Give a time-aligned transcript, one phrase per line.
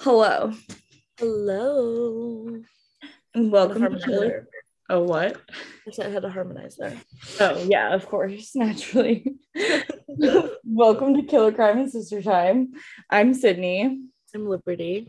[0.00, 0.52] Hello.
[1.18, 2.58] Hello.
[3.34, 4.48] Welcome to Killer.
[4.88, 5.36] Oh, what?
[5.86, 6.96] I said I had to harmonize there.
[7.38, 9.34] Oh, yeah, of course, naturally.
[10.64, 12.72] welcome to Killer Crime and Sister Time.
[13.10, 14.00] I'm Sydney,
[14.34, 15.08] I'm Liberty.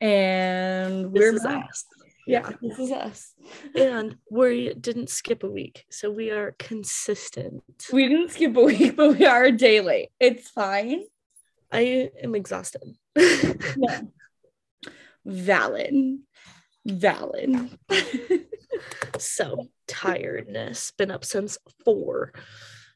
[0.00, 1.68] and This we're is back.
[1.70, 1.84] us.
[2.26, 3.32] Yeah, this is us.
[3.76, 7.62] And we didn't skip a week, so we are consistent.
[7.92, 10.10] We didn't skip a week, but we are a day late.
[10.20, 11.04] It's fine.
[11.72, 12.82] I am exhausted.
[13.16, 14.02] Yeah.
[15.24, 15.94] Valid.
[16.86, 17.78] Valid.
[19.18, 20.92] so tiredness.
[20.98, 22.32] Been up since four.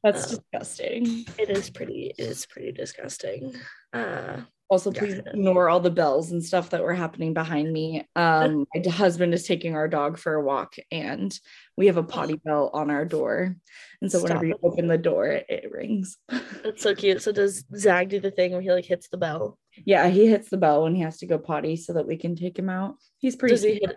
[0.03, 0.39] That's Oh.
[0.53, 1.25] disgusting.
[1.39, 2.13] It is pretty.
[2.19, 3.55] It is pretty disgusting.
[3.93, 4.99] Uh, Also, Yeah.
[4.99, 8.05] please ignore all the bells and stuff that were happening behind me.
[8.17, 11.33] Um, my husband is taking our dog for a walk, and
[11.77, 13.57] we have a potty bell on our door.
[14.01, 16.17] And so, whenever Stop you open the door, it, rings.
[16.65, 17.23] it's so cute.
[17.23, 19.59] So does Zag do the thing where he like hits the bell?
[19.85, 22.35] yeah, he hits the bell when he has to go potty so that we can
[22.35, 22.97] take him out.
[23.19, 23.55] He's pretty.
[23.55, 23.97] Does he hit?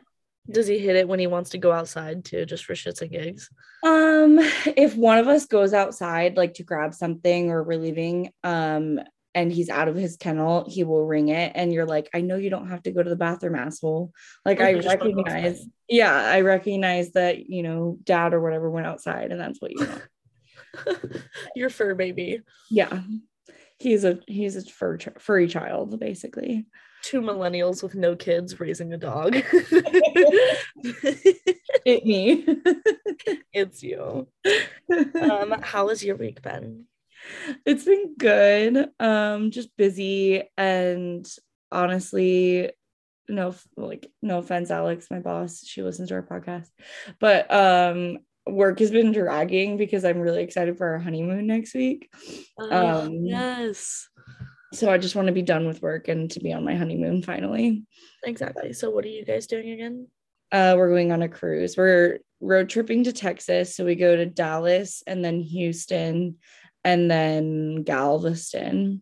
[0.51, 3.11] Does he hit it when he wants to go outside too, just for shits and
[3.11, 3.49] gigs?
[3.83, 8.99] Um, if one of us goes outside, like to grab something or we're leaving, um,
[9.35, 12.35] and he's out of his kennel, he will ring it, and you're like, I know
[12.35, 14.11] you don't have to go to the bathroom, asshole.
[14.45, 18.33] Like Like, I you just wanna go recognize, yeah, I recognize that you know, dad
[18.33, 20.03] or whatever went outside, and that's what you want.
[21.55, 22.41] Your fur baby.
[22.69, 23.01] yeah,
[23.79, 26.65] he's a he's a fur furry child, basically.
[27.01, 29.37] Two millennials with no kids raising a dog.
[31.85, 32.45] It me.
[33.53, 34.27] it's you.
[35.19, 36.85] Um, how has your week been?
[37.65, 38.89] It's been good.
[38.99, 41.27] Um just busy and
[41.71, 42.71] honestly
[43.27, 46.67] no like no offense alex my boss she listens to our podcast
[47.19, 48.17] but um
[48.47, 52.11] work has been dragging because i'm really excited for our honeymoon next week.
[52.59, 54.09] Oh, Um, yes,
[54.73, 57.21] so i just want to be done with work and to be on my honeymoon
[57.21, 57.83] finally.
[58.23, 58.73] Exactly.
[58.73, 60.07] So, what are you guys doing again?
[60.51, 61.77] uh we're going on a cruise.
[61.77, 63.75] We're road tripping to texas.
[63.75, 66.37] So we go to dallas and then houston
[66.83, 69.01] and then galveston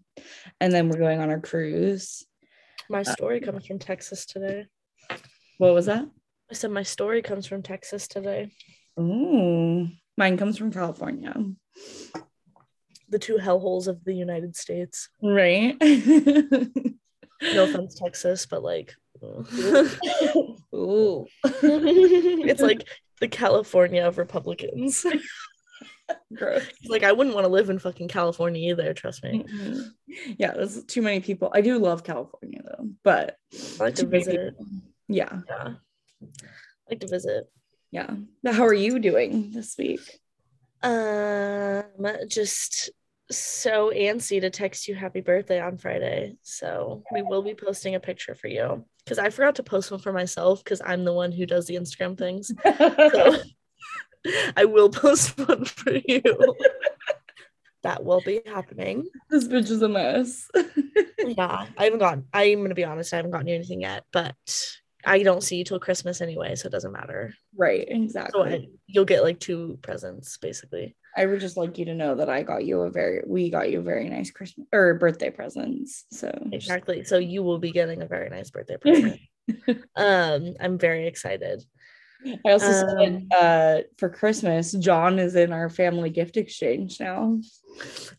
[0.59, 2.25] and then we're going on our cruise
[2.89, 4.65] My uh, story comes from Texas today.
[5.57, 6.07] What was that?
[6.49, 8.51] I said my story comes from Texas today.
[8.95, 11.35] Oh, mine comes from California.
[13.09, 15.09] The two hellholes of the United States.
[15.21, 15.75] Right.
[17.41, 21.25] No offense, Texas, but like, Ooh.
[21.43, 22.87] it's like
[23.19, 25.05] the California of Republicans.
[26.33, 26.63] Gross.
[26.87, 28.93] like, I wouldn't want to live in fucking California either.
[28.93, 29.43] Trust me.
[29.47, 29.91] Mhm.
[30.37, 31.51] Yeah, there's too many people.
[31.53, 33.37] I do love California though, but
[33.79, 34.53] I like to visit.
[35.07, 35.73] Yeah, Yeah,
[36.21, 37.49] I like to visit.
[37.91, 38.15] yeah.
[38.45, 40.01] How are you doing this week?
[40.83, 41.83] Um,
[42.27, 42.89] just
[43.29, 46.37] so antsy to text you happy birthday on Friday.
[46.43, 49.99] So we will be posting a picture for you because I forgot to post one
[49.99, 52.51] for myself because I'm the one who does the Instagram things.
[52.63, 53.37] So
[54.55, 56.21] I will post one for you.
[57.83, 59.07] that will be happening.
[59.29, 60.47] this bitch is a mess.
[61.19, 62.25] Yeah, I haven't gotten.
[62.31, 63.11] I'm gonna be honest.
[63.13, 64.35] I haven't gotten you anything yet, but
[65.03, 67.33] I don't see you till Christmas anyway, so it doesn't matter.
[67.57, 68.53] right, So exactly.
[68.53, 70.95] I, you'll get like two presents basically.
[71.17, 73.71] I would just like you to know that I got you a very, we got
[73.71, 76.05] you a very nice Christmas or birthday presents.
[76.11, 77.03] So Exactly.
[77.03, 79.19] So you will be getting a very nice birthday present.
[79.95, 81.63] um, I'm very excited.
[82.25, 87.39] I also said Um, uh, for Christmas, John is in our family gift exchange now.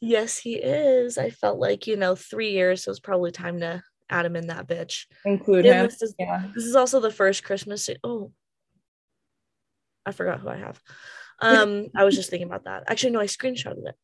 [0.01, 1.19] Yes, he is.
[1.19, 4.47] I felt like, you know, three years so it's probably time to add him in
[4.47, 5.07] that bitch.
[5.25, 5.87] Include him.
[5.87, 6.45] this is Yeah.
[6.55, 7.89] this is also the first Christmas.
[8.05, 8.33] Oh,
[10.07, 10.81] I forgot who I have.
[11.41, 12.85] Um, I was just thinking about that.
[12.87, 13.95] Actually, no, I screenshotted it.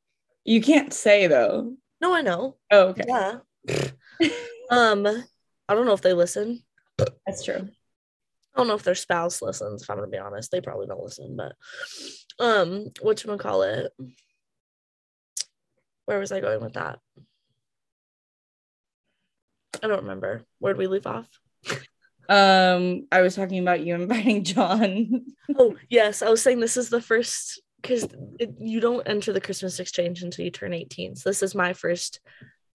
[0.45, 1.75] You can't say though.
[2.01, 2.57] No, I know.
[2.71, 3.05] Oh, okay.
[3.09, 3.39] Yeah.
[4.71, 6.63] um, I don't know if they listen.
[7.27, 7.69] That's true.
[8.55, 10.51] I don't know if their spouse listens, if I'm gonna be honest.
[10.51, 11.55] They probably don't listen, but
[12.39, 13.89] um whatchamacallit?
[16.07, 16.99] Where was I going with that?
[19.83, 20.45] I don't remember.
[20.59, 21.29] Where'd we leave off?
[22.29, 25.27] Um, I was talking about you inviting John.
[25.59, 26.23] Oh, yes.
[26.23, 28.09] I was saying this is the first because
[28.59, 31.17] you don't enter the Christmas exchange until you turn 18.
[31.17, 32.21] So this is my first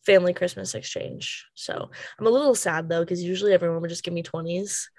[0.06, 1.46] family Christmas exchange.
[1.56, 4.90] So I'm a little sad though, because usually everyone would just give me 20s.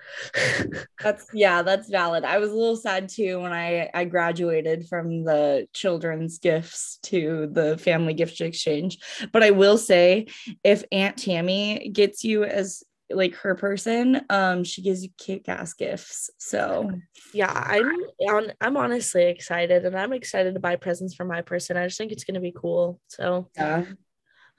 [1.03, 2.25] That's yeah, that's valid.
[2.25, 7.49] I was a little sad too when I I graduated from the children's gifts to
[7.51, 8.99] the family gift exchange.
[9.33, 10.27] But I will say,
[10.63, 16.31] if Aunt Tammy gets you as like her person, um, she gives you kick-ass gifts.
[16.39, 16.91] So
[17.33, 17.89] yeah, I'm
[18.29, 21.77] on I'm honestly excited and I'm excited to buy presents for my person.
[21.77, 23.01] I just think it's gonna be cool.
[23.09, 23.85] So yeah,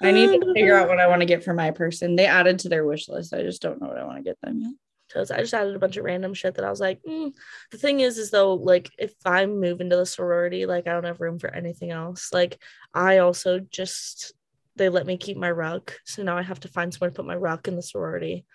[0.01, 2.15] I need to figure out what I want to get for my person.
[2.15, 3.33] They added to their wish list.
[3.33, 4.74] I just don't know what I want to get them yet.
[5.07, 7.33] Because I just added a bunch of random shit that I was like, mm.
[7.71, 11.03] the thing is, is though, like if I move into the sorority, like I don't
[11.03, 12.31] have room for anything else.
[12.31, 12.57] Like
[12.94, 14.33] I also just
[14.77, 17.25] they let me keep my ruck, so now I have to find somewhere to put
[17.25, 18.45] my ruck in the sorority.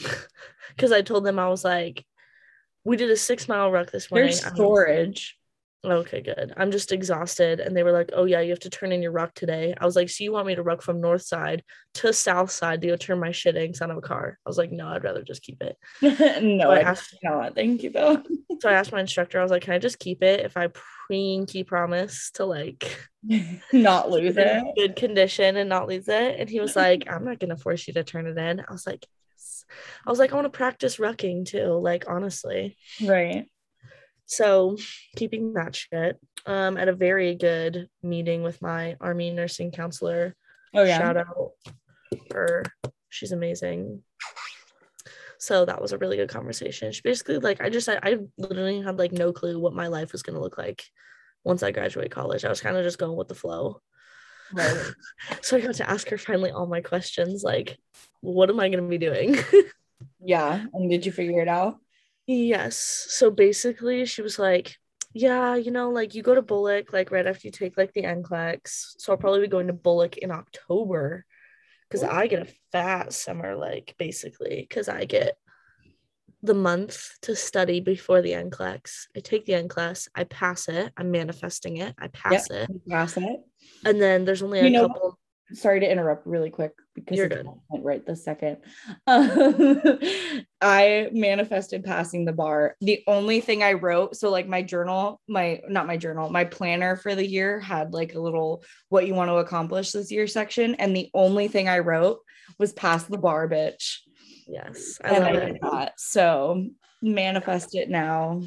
[0.76, 2.04] Because I told them I was like,
[2.84, 4.26] we did a six mile ruck this morning.
[4.28, 5.37] There's storage.
[5.84, 6.52] Okay, good.
[6.56, 7.60] I'm just exhausted.
[7.60, 9.74] And they were like, oh, yeah, you have to turn in your ruck today.
[9.80, 11.62] I was like, so you want me to ruck from north side
[11.94, 14.38] to south side to go turn my shit inside of a car?
[14.44, 15.76] I was like, no, I'd rather just keep it.
[16.42, 17.54] no, so I, I asked, not.
[17.54, 18.22] Thank you, though.
[18.60, 20.68] so I asked my instructor, I was like, can I just keep it if I
[21.08, 22.98] pinky promise to like
[23.72, 24.64] not lose it?
[24.76, 26.40] Good condition and not lose it.
[26.40, 28.60] And he was like, I'm not going to force you to turn it in.
[28.60, 29.64] I was like, yes.
[30.04, 31.78] I was like, I want to practice rucking too.
[31.80, 32.76] Like, honestly.
[33.00, 33.46] Right.
[34.28, 34.76] So
[35.16, 36.20] keeping that shit.
[36.46, 40.36] Um, at a very good meeting with my army nursing counselor.
[40.74, 40.98] Oh yeah.
[40.98, 41.52] Shout out
[42.30, 42.62] her.
[43.08, 44.02] She's amazing.
[45.38, 46.92] So that was a really good conversation.
[46.92, 50.12] She basically like I just I, I literally had like no clue what my life
[50.12, 50.84] was gonna look like
[51.42, 52.44] once I graduate college.
[52.44, 53.80] I was kind of just going with the flow.
[54.52, 54.92] Right.
[55.42, 57.78] so I got to ask her finally all my questions, like,
[58.20, 59.36] what am I gonna be doing?
[60.20, 60.66] yeah.
[60.74, 61.78] And did you figure it out?
[62.28, 63.06] Yes.
[63.08, 64.76] So basically, she was like,
[65.14, 68.02] yeah, you know, like you go to BOLC like right after you take like the
[68.02, 68.96] NCLEX.
[68.98, 71.24] So I'll probably be going to BOLC in October
[71.88, 75.38] because I get a fat summer, like basically, because I get
[76.42, 79.06] the month to study before the NCLEX.
[79.16, 82.88] I take the NCLEX, I pass it, I'm manifesting it, I pass yep, it.
[82.90, 83.40] Pass it.
[83.86, 85.18] And then there's only a you know, couple
[85.52, 87.46] sorry to interrupt really quick because you're good.
[87.80, 88.58] right the second.
[89.06, 89.98] Um,
[90.60, 92.76] i manifested passing the bar.
[92.80, 96.96] The only thing i wrote so like my journal my not my journal my planner
[96.96, 100.74] for the year had like a little what you want to accomplish this year section
[100.76, 102.18] and the only thing i wrote
[102.58, 103.98] was pass the bar bitch.
[104.46, 105.58] Yes i and love I it.
[105.62, 105.92] that.
[105.98, 106.66] so
[107.00, 108.42] manifest it now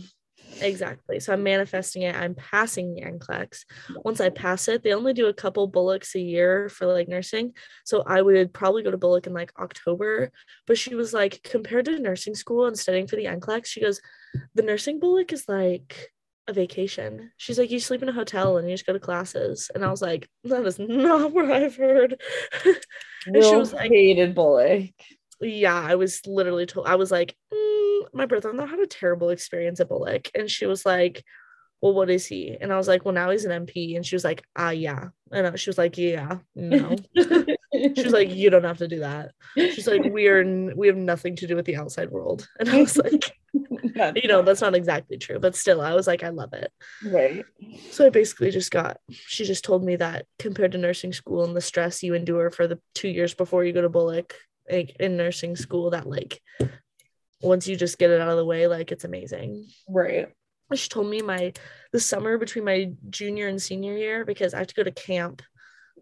[0.59, 1.19] Exactly.
[1.19, 2.15] So I'm manifesting it.
[2.15, 3.65] I'm passing the NCLEX.
[4.03, 7.53] Once I pass it, they only do a couple BOLCs a year for like nursing.
[7.85, 10.31] So I would probably go to BOLC in like October.
[10.67, 14.01] But she was like, compared to nursing school and studying for the NCLEX, she goes,
[14.55, 16.11] the nursing BOLC is like
[16.47, 17.31] a vacation.
[17.37, 19.69] She's like, you sleep in a hotel and you just go to classes.
[19.73, 22.21] And I was like, that is not what I've heard.
[22.65, 24.93] and she was like, hated BOLC.
[25.41, 29.79] Yeah, I was literally told, I was like, mm, my brother-in-law had a terrible experience
[29.79, 30.29] at BOLC.
[30.35, 31.23] And she was like,
[31.81, 32.55] well, what is he?
[32.61, 33.95] And I was like, well, now he's an MP.
[33.95, 35.09] And she was like, ah, yeah.
[35.31, 36.95] And she was like, yeah, no.
[37.15, 39.31] she was like, you don't have to do that.
[39.57, 42.47] She's like, we are, we have nothing to do with the outside world.
[42.59, 46.23] And I was like, you know, that's not exactly true, but still, I was like,
[46.23, 46.71] I love it.
[47.03, 47.43] Right.
[47.89, 51.55] So I basically just got, she just told me that compared to nursing school and
[51.55, 54.31] the stress you endure for the two years before you go to BOLC,
[54.69, 56.41] like in nursing school, that like
[57.41, 59.67] once you just get it out of the way, like it's amazing.
[59.87, 60.27] Right.
[60.73, 61.53] She told me my
[61.91, 65.41] the summer between my junior and senior year because I have to go to camp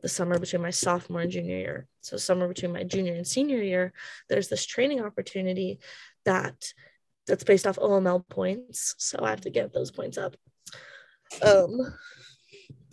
[0.01, 1.87] the summer between my sophomore and junior year.
[2.01, 3.93] So summer between my junior and senior year,
[4.29, 5.79] there's this training opportunity
[6.25, 6.73] that
[7.27, 8.95] that's based off OML points.
[8.97, 10.35] So I have to get those points up.
[11.41, 11.95] Um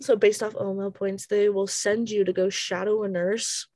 [0.01, 3.67] so based off OML points, they will send you to go shadow a nurse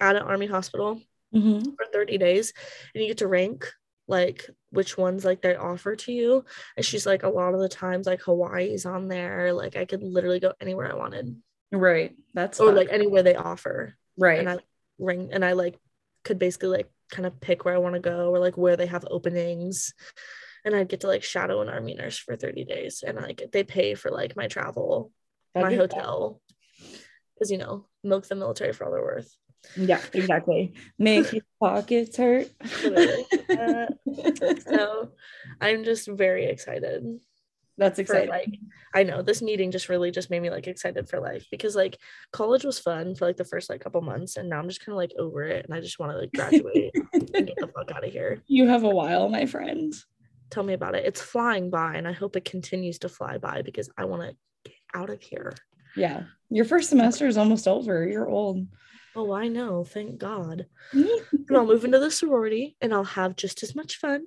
[0.00, 1.00] at an army hospital
[1.34, 1.70] mm-hmm.
[1.70, 2.52] for 30 days
[2.94, 3.66] and you get to rank
[4.06, 6.44] like which ones like they offer to you.
[6.76, 9.52] And she's like a lot of the times like hawaii's on there.
[9.52, 11.36] Like i could literally go anywhere i wanted.
[11.70, 12.16] Right.
[12.34, 12.76] That's or fun.
[12.76, 13.96] like anywhere they offer.
[14.16, 14.38] Right.
[14.38, 14.58] And i
[14.98, 15.78] ring and i like
[16.24, 18.86] could basically like kind of pick where i want to go or like where they
[18.86, 19.92] have openings.
[20.64, 23.62] And i'd get to like shadow an army nurse for 30 days and like they
[23.62, 25.12] pay for like my travel
[25.54, 26.40] That'd my hotel.
[27.34, 29.36] Because you know milk the military for all they're worth
[29.76, 30.74] yeah, exactly.
[30.98, 32.48] Make your pockets hurt.
[34.62, 35.12] so
[35.60, 37.20] I'm just very excited.
[37.78, 38.28] That's exciting.
[38.28, 38.58] like
[38.92, 41.96] I know this meeting just really just made me like excited for life because like
[42.32, 44.94] college was fun for like the first like couple months and now I'm just kind
[44.94, 47.92] of like over it and I just want to like graduate and get the fuck
[47.92, 48.42] out of here.
[48.48, 49.94] You have a while, my friend.
[50.50, 51.06] Tell me about it.
[51.06, 54.36] It's flying by and I hope it continues to fly by because I want to
[54.64, 55.54] get out of here.
[55.94, 56.24] Yeah.
[56.50, 58.08] Your first semester is almost over.
[58.08, 58.66] You're old.
[59.18, 59.82] Oh, I know.
[59.82, 60.66] Thank God.
[60.92, 64.26] and I'll move into the sorority and I'll have just as much fun.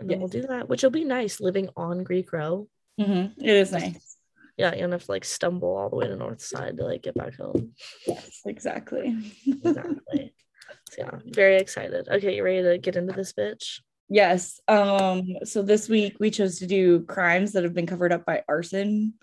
[0.00, 0.32] And then yes.
[0.32, 2.66] we'll do that, which will be nice living on Greek Row.
[3.00, 3.40] Mm-hmm.
[3.40, 4.16] It is nice.
[4.56, 7.02] Yeah, you don't have to like stumble all the way to North Side to like
[7.02, 7.72] get back home.
[8.04, 9.16] Yes, exactly.
[9.46, 10.34] exactly.
[10.90, 12.06] So, yeah, very excited.
[12.08, 13.80] Okay, you ready to get into this bitch?
[14.10, 14.60] Yes.
[14.68, 18.42] Um, so this week we chose to do crimes that have been covered up by
[18.46, 19.14] arson.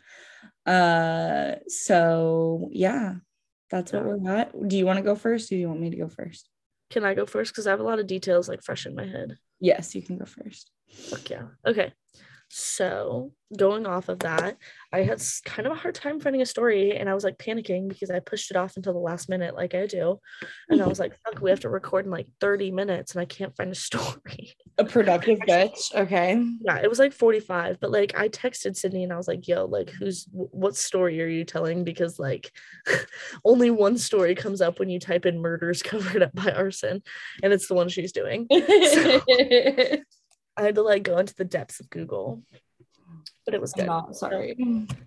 [0.65, 3.15] Uh so yeah,
[3.69, 4.67] that's what we're at.
[4.67, 5.51] Do you want to go first?
[5.51, 6.49] Or do you want me to go first?
[6.89, 7.51] Can I go first?
[7.51, 9.37] Because I have a lot of details like fresh in my head.
[9.59, 10.71] Yes, you can go first.
[10.91, 11.43] Fuck yeah.
[11.65, 11.93] Okay.
[12.49, 14.57] So, going off of that,
[14.91, 17.87] I had kind of a hard time finding a story and I was like panicking
[17.87, 20.19] because I pushed it off until the last minute, like I do.
[20.67, 23.25] And I was like, fuck, we have to record in like 30 minutes and I
[23.25, 24.55] can't find a story.
[24.79, 25.93] A productive bitch.
[25.93, 26.43] Okay.
[26.61, 29.65] Yeah, it was like 45, but like I texted Sydney and I was like, yo,
[29.65, 31.83] like, who's what story are you telling?
[31.83, 32.51] Because like
[33.45, 37.03] only one story comes up when you type in murders covered up by arson,
[37.43, 38.47] and it's the one she's doing.
[38.49, 39.21] So,
[40.59, 42.43] I had to like go into the depths of Google,
[43.45, 43.83] but it was good.
[43.83, 44.55] I'm not sorry.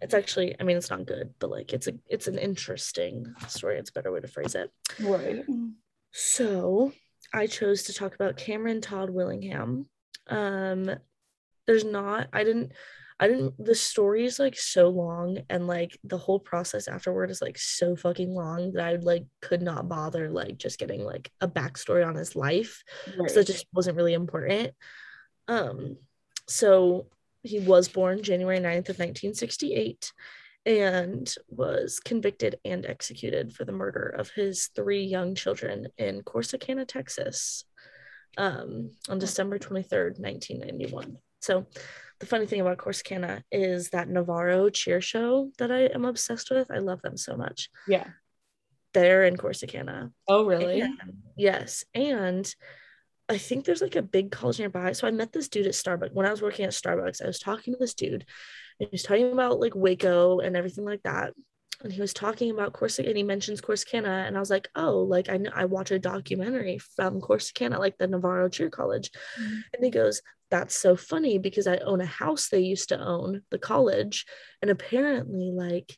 [0.01, 3.79] It's actually, I mean, it's not good, but like it's a it's an interesting story.
[3.79, 4.71] It's a better way to phrase it.
[4.99, 5.45] Right.
[6.13, 6.93] So
[7.35, 9.85] I chose to talk about Cameron Todd Willingham.
[10.29, 10.91] Um,
[11.67, 12.29] there's not.
[12.33, 12.73] I didn't.
[13.21, 13.55] I didn't.
[13.63, 17.95] The story is like so long, and like the whole process afterward is like so
[17.95, 22.15] fucking long that I like could not bother like just getting like a backstory on
[22.15, 22.83] his life.
[23.19, 23.31] Right.
[23.31, 24.73] So it just wasn't really important.
[25.53, 25.97] Um,
[26.49, 27.07] so
[27.43, 30.13] he was born January 9th of 1968
[30.65, 36.87] and was convicted and executed for the murder of his three young children in Corsicana,
[36.87, 37.65] Texas,
[38.39, 41.17] um, on December 23rd, 1991.
[41.41, 41.67] So
[42.21, 46.71] the funny thing about Corsicana is that Navarro cheer show that I am obsessed with.
[46.71, 47.69] I love them so much.
[47.89, 48.07] yeah.
[48.95, 50.13] They're in Corsicana.
[50.29, 50.83] Oh, really?
[50.83, 51.01] And-
[51.37, 51.83] yes.
[51.95, 52.55] And
[53.33, 54.93] I think there's like a big college nearby.
[54.93, 56.13] So I met this dude at Starbucks.
[56.13, 58.27] When I was working at Starbucks, I was talking to this dude
[58.79, 61.33] and he was talking about like Waco and everything like that.
[61.83, 64.27] And he was talking about Corsicana and he mentions Corsicana.
[64.27, 67.99] And I was like, oh, like I know I watch a documentary from Corsicana, like
[67.99, 69.11] the Navarro Cheer College.
[69.41, 69.63] Mhm.
[69.75, 73.43] And he goes, that's so funny because I own a house they used to own,
[73.51, 74.27] the college.
[74.61, 75.97] And apparently, like,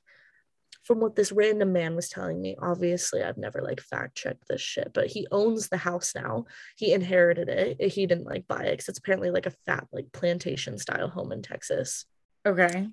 [0.84, 4.60] from what this random man was telling me, obviously I've never like fact checked this
[4.60, 6.44] shit, but he owns the house now.
[6.76, 7.80] He inherited it.
[7.92, 11.32] He didn't like buy it because it's apparently like a fat, like plantation style home
[11.32, 12.04] in Texas.
[12.46, 12.88] Okay.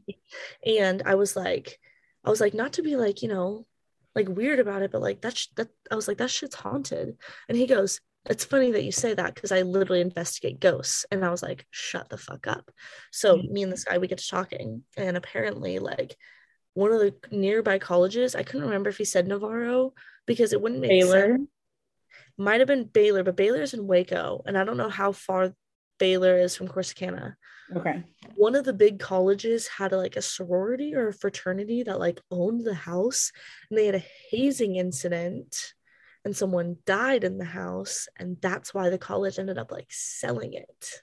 [0.66, 1.80] And I was like,
[2.24, 3.66] I was like, not to be like, you know,
[4.16, 7.18] like weird about it, but like that's that I was like, that shit's haunted.
[7.50, 11.06] And he goes, It's funny that you say that because I literally investigate ghosts.
[11.12, 12.70] And I was like, shut the fuck up.
[13.12, 13.50] So Mhm.
[13.50, 14.84] me and this guy, we get to talking.
[14.96, 16.16] And apparently, like
[16.74, 19.94] one of the nearby colleges, I couldn't remember if he said Navarro
[20.25, 21.38] because it wouldn't make Baylor.
[21.38, 21.48] sense.
[22.38, 24.42] Might have been Baylor, but Baylor's in Waco.
[24.46, 25.54] And I don't know how far
[26.00, 27.36] Baylor is from Corsicana
[27.75, 28.04] Okay.
[28.36, 32.66] one of the big colleges had like a sorority or a fraternity that like owned
[32.66, 33.32] the house
[33.70, 35.74] and they had a hazing incident
[36.25, 40.54] and someone died in the house and that's why the college ended up like selling
[40.54, 41.01] it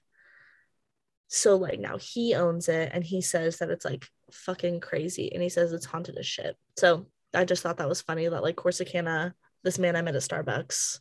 [1.28, 5.42] so like now he owns it and he says that it's like fucking crazy and
[5.42, 8.56] he says it's haunted as shit so i just thought that was funny that like
[8.56, 9.32] corsicana
[9.62, 11.00] this man i met at starbucks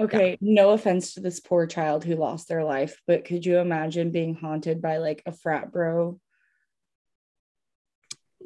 [0.00, 0.38] Okay.
[0.40, 4.32] No offense to this poor child who lost their life, but could you imagine being
[4.32, 6.20] haunted by like a frat bro?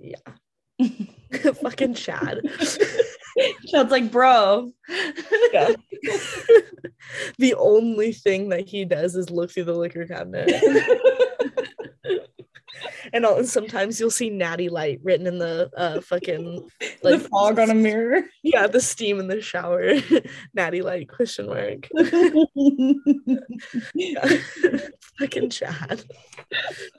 [0.03, 0.17] yeah
[1.63, 2.41] fucking chad
[3.69, 4.73] Chad's like, bro.
[5.53, 5.73] yeah.
[7.39, 10.51] the only thing that he does is look through the liquor cabinet.
[13.13, 16.69] and, all, sometimes you'll see natty light written in the uh fucking
[17.03, 18.23] the like fog on a mirror.
[18.43, 19.95] yeah the steam in the shower.
[20.55, 21.89] Natty light question mark.
[25.19, 26.05] Fucking chad.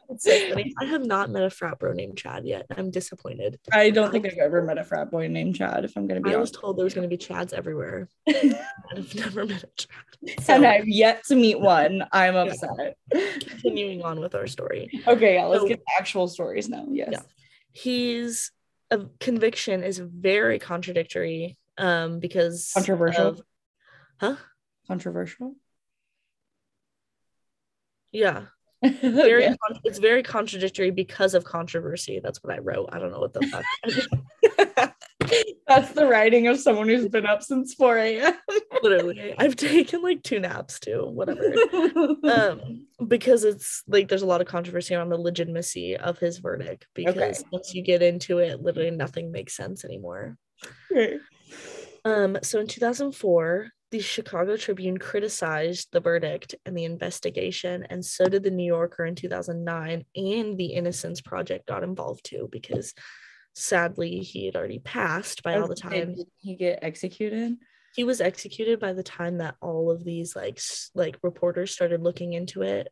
[0.10, 0.74] It's so funny.
[0.79, 2.65] i have not met a frat bro named chad yet.
[2.77, 3.60] I'm disappointed.
[3.72, 6.34] I don't think I've ever met a frat boy named Chad, if I'm gonna be
[6.34, 8.08] i was told there was going to be chads everywhere.
[8.27, 10.43] I've never met a chad.
[10.43, 12.03] So and I've yet to meet one.
[12.12, 12.98] I'm upset.
[13.12, 14.89] continuing on with our story.
[15.08, 16.86] Okay, yeah, let's So- get to actual stories now.
[16.91, 17.10] Yes.
[17.15, 17.22] Yeah.
[17.72, 18.51] his
[18.91, 23.27] uh, conviction is very contradictory um because Controversial.
[23.27, 23.41] of-
[24.19, 24.36] huh
[24.88, 25.55] Controversial.
[28.12, 28.39] yeah
[28.83, 29.55] very Okay.
[29.62, 33.33] con- it's very contradictory because of controversy that's what i wrote i don't know what
[33.33, 34.93] the fuck
[35.75, 38.34] That's the writing of someone who's been up since 4 a.m.
[38.84, 41.56] literally i've taken like two naps too whatever
[42.30, 46.88] um because it's like there's a lot of controversy around the legitimacy of his verdict
[46.94, 47.34] because Okay.
[47.51, 50.38] once you get into it literally nothing makes sense anymore
[50.92, 51.18] Okay.
[52.06, 58.25] Um, so in 2004, the Chicago Tribune criticized the verdict and the investigation, and so
[58.27, 62.94] did the New Yorker in 2009, and the Innocence Project got involved too because
[63.53, 66.15] sadly he had already passed by all the time.
[66.15, 67.57] Did he get executed?
[67.95, 70.60] He was executed by the time that all of these like
[70.95, 72.89] like reporters started looking into it,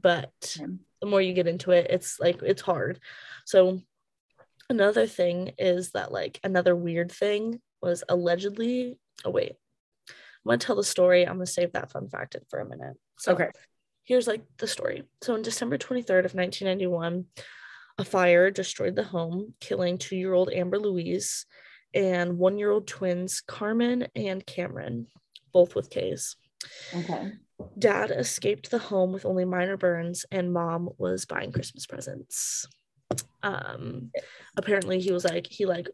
[0.00, 0.72] but Okay.
[1.00, 3.00] the more you get into it, it's like it's hard.
[3.46, 3.80] So
[4.68, 8.98] another thing is that like another weird thing was allegedly.
[9.24, 9.52] Oh wait,
[10.10, 11.26] I'm gonna tell the story.
[11.26, 12.96] I'm gonna save that fun fact for a minute.
[13.18, 13.48] So, Okay.
[14.04, 15.04] here's like the story.
[15.22, 17.24] So on December 23rd of 1991,
[17.98, 21.46] a fire destroyed the home, killing two-year-old Amber Louise
[21.94, 25.06] and one-year-old twins Karmon and Kameron,
[25.52, 26.36] both with K's.
[26.94, 27.32] Okay.
[27.78, 32.66] Dad escaped the home with only minor burns, and mom was buying Christmas presents.
[33.42, 34.10] Um,
[34.56, 35.88] apparently he was like he like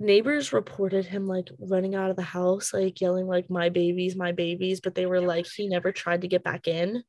[0.00, 4.32] neighbors reported him like running out of the house, like yelling like my babies, my
[4.32, 7.02] babies, but they were like he never tried to get back in,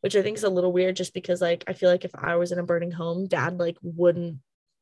[0.00, 2.36] which I think is a little weird just because like I feel like if I
[2.36, 4.38] was in a burning home, dad like wouldn't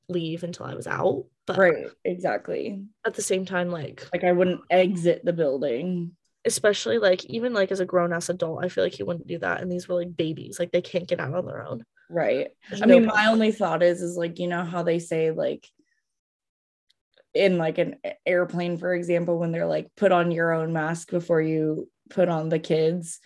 [0.08, 1.24] leave until I was out.
[1.46, 1.86] But Right.
[2.04, 2.84] Exactly.
[3.06, 6.16] at the same time, like Like I wouldn't exit the building.
[6.46, 9.38] especially like even like as a grown ass adult, I feel like he wouldn't do
[9.38, 9.62] that.
[9.62, 11.84] And these were like babies, like they can't get out on their own.
[12.10, 12.48] Right.
[12.68, 15.30] There's I no mean, my only thought is, is like, you know, how they say,
[15.30, 15.66] like,
[17.32, 21.40] in like an airplane, for example, when they're like, put on your own mask before
[21.40, 23.20] you put on the kids,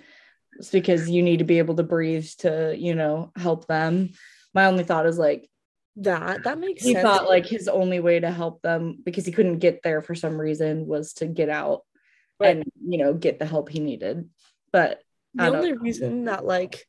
[0.59, 4.11] it's because you need to be able to breathe to, you know, help them.
[4.55, 5.49] My only thought is like,
[5.97, 6.89] that that makes sense.
[6.89, 7.03] he sense.
[7.03, 10.41] thought like his only way to help them because he couldn't get there for some
[10.41, 11.83] reason was to get out
[12.41, 12.57] Right.
[12.57, 14.29] and, you know, get the help he needed.
[14.73, 15.01] But
[15.35, 15.79] the only know.
[15.79, 16.87] reason that like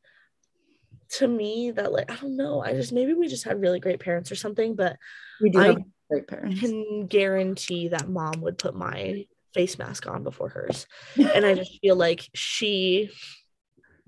[1.13, 3.99] to me that like I don't know, I just maybe we just had really great
[3.99, 4.97] parents or something, but
[5.41, 6.59] we do I have great parents.
[6.59, 9.25] can guarantee that mom would put my
[9.55, 10.85] face mask on before hers.
[11.17, 13.09] And I just feel like she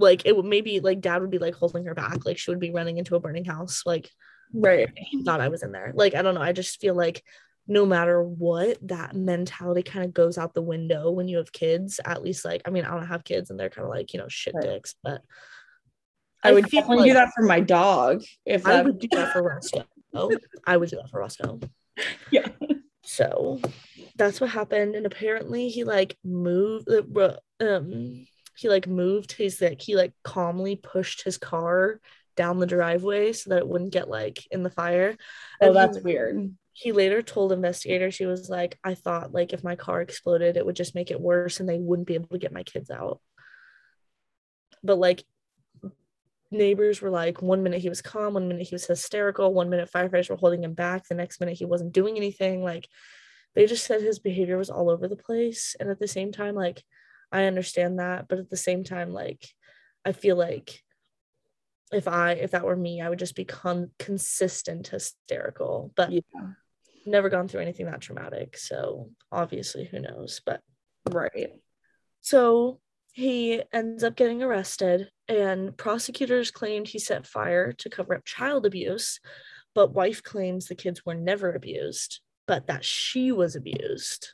[0.01, 2.59] like it would maybe like dad would be like holding her back, like she would
[2.59, 4.09] be running into a burning house, like
[4.53, 4.89] right.
[4.95, 5.91] he thought I was in there.
[5.95, 7.23] Like I don't know, I just feel like
[7.67, 11.99] no matter what, that mentality kind of goes out the window when you have kids.
[12.03, 14.19] At least like I mean, I don't have kids and they're kind of like, you
[14.19, 14.65] know, shit Right.
[14.65, 15.21] dicks, but
[16.43, 19.31] I would feel definitely do that for my dog if I that would do that
[19.31, 19.83] for Roscoe.
[20.13, 21.59] Oh, I would do that for Roscoe.
[22.31, 22.47] Yeah.
[23.03, 23.59] So
[24.15, 26.89] that's what happened, and apparently he like moved.
[26.89, 28.25] uh, Um,
[28.61, 31.99] he like moved his like he like calmly pushed his car
[32.37, 35.17] down the driveway so that it wouldn't get like in the fire.
[35.59, 36.55] Oh, And he- that's weird.
[36.73, 40.65] He later told investigators he was like, I thought like if my car exploded, it
[40.65, 43.19] would just make it worse, and they wouldn't be able to get my kids out.
[44.83, 45.23] But like
[46.51, 49.89] neighbors were like one minute he was calm one minute he was hysterical one minute
[49.89, 52.89] firefighters were holding him back the next minute he wasn't doing anything like
[53.55, 56.53] they just said his behavior was all over the place and at the same time
[56.53, 56.83] like
[57.31, 59.47] i understand that but at the same time like
[60.05, 60.83] i feel like
[61.91, 66.21] if i if that were me i would just become consistent hysterical but Yeah.
[67.05, 70.61] never gone through anything that traumatic so obviously who knows but
[71.09, 71.53] Right.
[72.21, 72.79] so
[73.13, 78.65] he ends up getting arrested, and prosecutors claimed he set fire to cover up child
[78.65, 79.19] abuse,
[79.75, 84.29] but wife claims the kids were never abused, but that she was abused.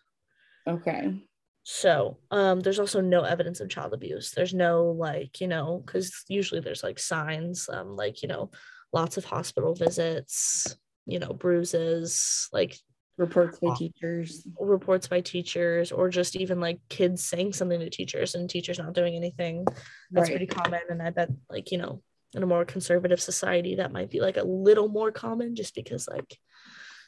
[0.68, 1.27] Okay.
[1.70, 4.32] So um, there's also no evidence of child abuse.
[4.32, 8.52] There's no like, you know, because usually there's like signs, um, like, you know,
[8.94, 12.78] lots of hospital visits, you know, bruises, like
[13.18, 13.76] Reports by Oh.
[13.76, 14.48] teachers.
[14.58, 18.94] reports by teachers or just even like kids saying something to teachers and teachers not
[18.94, 19.66] doing anything
[20.12, 20.38] that's Right.
[20.38, 22.02] pretty common and i bet like you know
[22.36, 26.08] in a more conservative society that might be like a little more common just because
[26.08, 26.38] like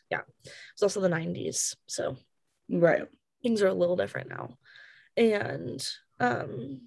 [0.10, 0.22] yeah
[0.74, 2.18] it's also the 90s so
[2.68, 3.04] Right.
[3.44, 4.58] Things are a little different now
[5.18, 5.88] and
[6.20, 6.82] um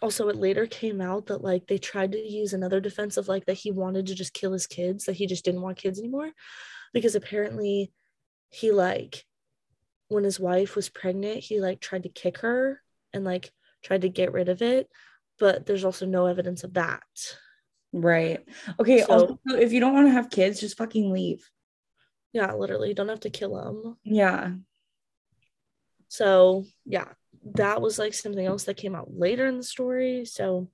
[0.00, 3.46] also it later came out that like they tried to use another defense of like
[3.46, 6.30] that he wanted to just kill his kids that he just didn't want kids anymore
[6.92, 7.92] because apparently
[8.50, 9.24] he like
[10.08, 12.80] when his wife was pregnant he like tried to kick her
[13.12, 13.50] and like
[13.82, 14.88] tried to get rid of it
[15.38, 17.02] but there's also no evidence of that
[17.90, 18.46] Right.
[18.78, 19.00] Okay.
[19.00, 21.48] So- also, if you don't want to have kids, just fucking leave.
[22.34, 23.96] yeah literally you don't have to kill them.
[24.04, 24.52] Yeah.
[26.08, 27.08] So yeah,
[27.54, 30.24] that was like something else that came out later in the story.
[30.24, 30.68] So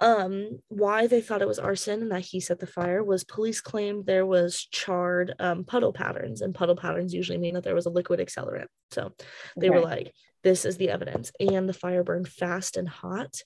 [0.00, 3.60] um why they thought it was arson and that he set the fire was police
[3.60, 7.86] claimed there was charred um, puddle patterns and puddle patterns usually mean that there was
[7.86, 8.68] a liquid accelerant.
[8.92, 9.12] So
[9.56, 10.12] they were like
[10.44, 11.32] this is the evidence.
[11.40, 13.42] And the fire burned fast and hot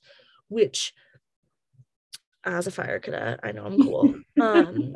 [0.48, 0.92] which
[2.44, 4.14] as a fire cadet i know i'm cool.
[4.40, 4.94] Um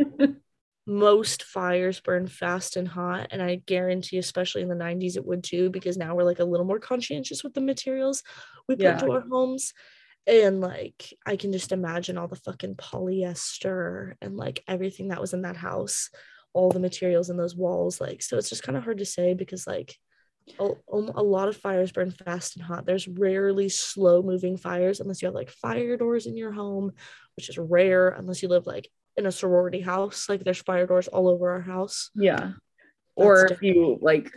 [0.87, 5.43] most fires burn fast and hot and i guarantee especially in the 90s it would
[5.43, 8.23] too because now we're like a little more conscientious with the materials
[8.69, 8.93] we put Yeah.
[8.93, 9.73] into our homes
[10.29, 15.33] and like i can just imagine all the fucking polyester and like everything that was
[15.35, 16.11] in that house
[16.53, 19.35] all the materials in those walls like so it's just kind of hard to say
[19.35, 19.97] because like
[20.61, 25.01] a, um, a lot of fires burn fast and hot there's rarely slow moving fires
[25.01, 26.93] unless you have like fire doors in your home
[27.37, 31.09] which is rare unless you live like in a sorority house like there's fire doors
[31.09, 32.53] all over our house Yeah.
[33.17, 34.31] Or That's if you like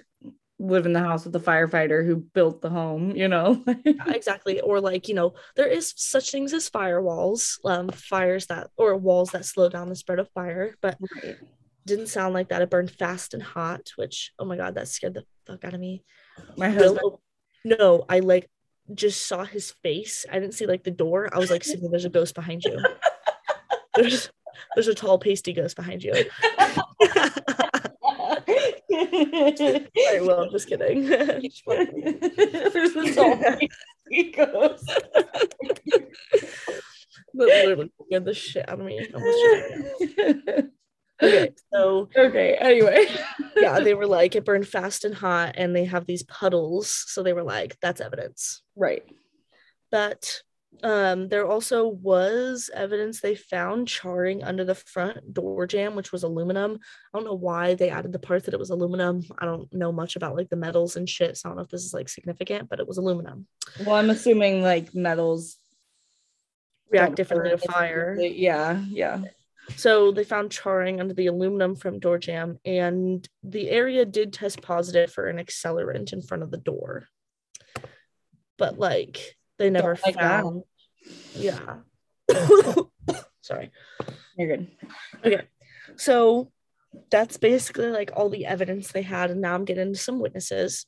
[0.59, 3.63] live in the house with the firefighter who built the home, you know?
[4.07, 4.59] exactly.
[4.59, 9.31] Or like, you know, there is such things as firewalls, um, fires that or walls
[9.31, 11.37] that slow down the spread of fire, but right.
[11.85, 12.61] didn't sound like that.
[12.61, 15.79] It burned fast and hot, which oh my god, that scared the fuck out of
[15.79, 16.03] me.
[16.57, 16.99] My husband.
[17.03, 18.49] No, no I like
[18.93, 20.25] just saw his face.
[20.29, 21.29] I didn't see like the door.
[21.33, 22.79] I was like, there's a ghost behind you.
[23.95, 24.29] There's
[24.75, 26.13] there's a tall pasty ghost behind you.
[28.91, 31.07] Sorry, well, I'm just kidding.
[31.07, 34.85] There's a tall pasty ghost.
[37.33, 39.07] that literally scared the shit out of me.
[41.21, 42.55] okay, so okay.
[42.55, 43.05] Anyway,
[43.55, 47.23] yeah, they were like it burned fast and hot, and they have these puddles, so
[47.23, 49.03] they were like, that's evidence, right?
[49.91, 50.41] But
[50.83, 56.23] um, there also was evidence they found charring under the front door jamb, which was
[56.23, 56.79] aluminum.
[57.13, 59.23] I don't know why they added the part that it was aluminum.
[59.37, 61.37] I don't know much about like the metals and shit.
[61.37, 63.47] So I don't know if this is like significant, but it was aluminum.
[63.85, 65.57] Well, I'm assuming like metals
[66.89, 68.17] react differently to fire.
[68.19, 69.21] Yeah, yeah.
[69.75, 74.61] So they found charring under the aluminum from door jamb, and the area did test
[74.61, 77.07] positive for an accelerant in front of the door.
[78.57, 80.63] But like they never like found.
[81.33, 81.77] Yeah.
[83.41, 83.71] Sorry.
[84.37, 84.67] You're good.
[85.25, 85.41] Okay.
[85.97, 86.51] So
[87.11, 89.31] that's basically like all the evidence they had.
[89.31, 90.85] And now I'm getting into some witnesses.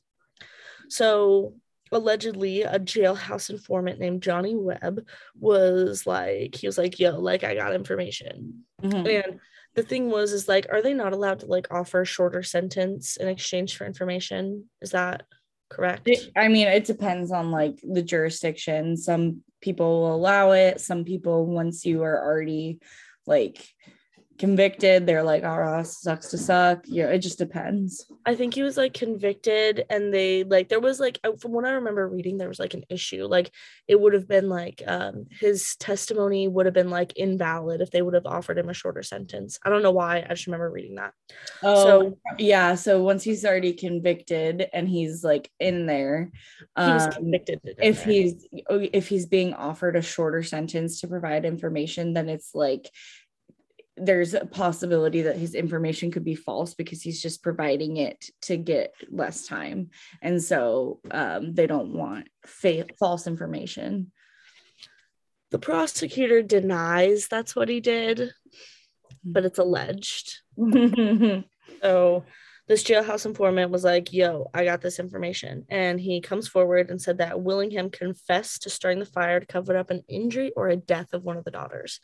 [0.88, 1.54] So
[1.92, 5.06] allegedly a jailhouse informant named Johnny Webb
[5.38, 8.64] was like, he was like, yo, like I got information.
[8.82, 9.06] Mm-hmm.
[9.06, 9.40] And
[9.74, 13.16] the thing was, is like, are they not allowed to like offer a shorter sentence
[13.16, 14.68] in exchange for information?
[14.80, 15.24] Is that
[15.72, 16.08] correct?
[16.36, 18.96] I mean, it depends on like the jurisdiction.
[18.96, 20.80] Some people will allow it.
[20.80, 22.80] Some people, once you are already
[23.26, 23.64] like
[24.38, 26.84] convicted they're like oh sucks to suck.
[26.86, 28.06] Yeah it just depends.
[28.26, 31.64] I think he was like convicted and they like there was like uh, from what
[31.64, 33.26] i remember reading there was like an issue.
[33.26, 33.50] Like
[33.88, 38.02] it would have been like um his testimony would have been like invalid if they
[38.02, 39.58] would have offered him a shorter sentence.
[39.64, 41.12] I don't know why i just remember reading that.
[41.62, 46.30] Oh so yeah so once he's already convicted and he's like in there
[46.76, 48.12] um, he was um, convicted if there.
[48.12, 52.88] he's if he's being offered a shorter sentence to provide information then it's like
[53.96, 58.56] there's a possibility that his information could be false because he's just providing it to
[58.56, 59.90] get less time.
[60.22, 64.12] And so um, they don't want fa- false information.
[65.50, 68.32] The prosecutor denies that's what he did
[69.24, 70.40] but it's alleged.
[71.80, 72.24] So
[72.68, 75.64] this jailhouse informant was like yo i got this information.
[75.68, 79.76] And he comes forward and said that willingham confessed to starting the fire to cover
[79.76, 81.98] up an injury or a death of one of the daughters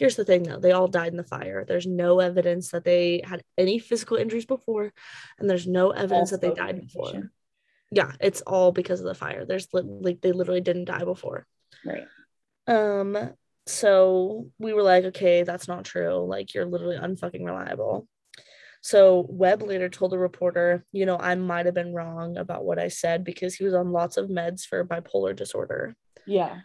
[0.00, 1.66] Here's the thing though, they all died in the fire.
[1.66, 4.94] There's no evidence that they had any physical injuries before,
[5.38, 7.30] and there's no evidence that they died before.
[7.90, 9.44] Yeah, it's all because of the fire.
[9.44, 11.46] There's like they literally didn't die before.
[11.84, 12.06] Right.
[12.66, 13.34] Um,
[13.66, 16.24] so we were like, okay, that's not true.
[16.26, 18.08] Like you're literally unfucking reliable.
[18.80, 22.78] So Webb later told the reporter, you know, I might have been wrong about what
[22.78, 25.94] I said because he was on lots of meds for bipolar disorder.
[26.26, 26.60] Yeah.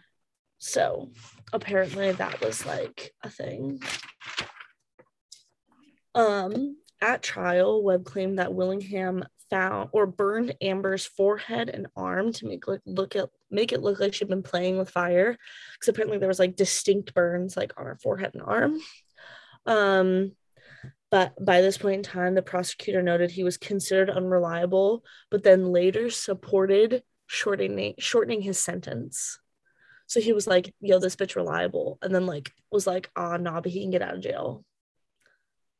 [0.58, 1.10] So
[1.52, 3.80] apparently that was like a thing.
[6.14, 12.46] Um, at trial, Webb claimed that Willingham found or burned Amber's forehead and arm to
[12.46, 15.36] make look look at make it look like she'd been playing with fire.
[15.74, 18.78] Because apparently there was like distinct burns like on her forehead and arm.
[19.66, 20.32] Um,
[21.10, 25.72] but by this point in time, the prosecutor noted he was considered unreliable, but then
[25.72, 29.38] later supported shortening shortening his sentence.
[30.06, 31.98] So he was like, yo, this bitch reliable.
[32.02, 34.64] And then like was like, ah, nah, but he can get out of jail.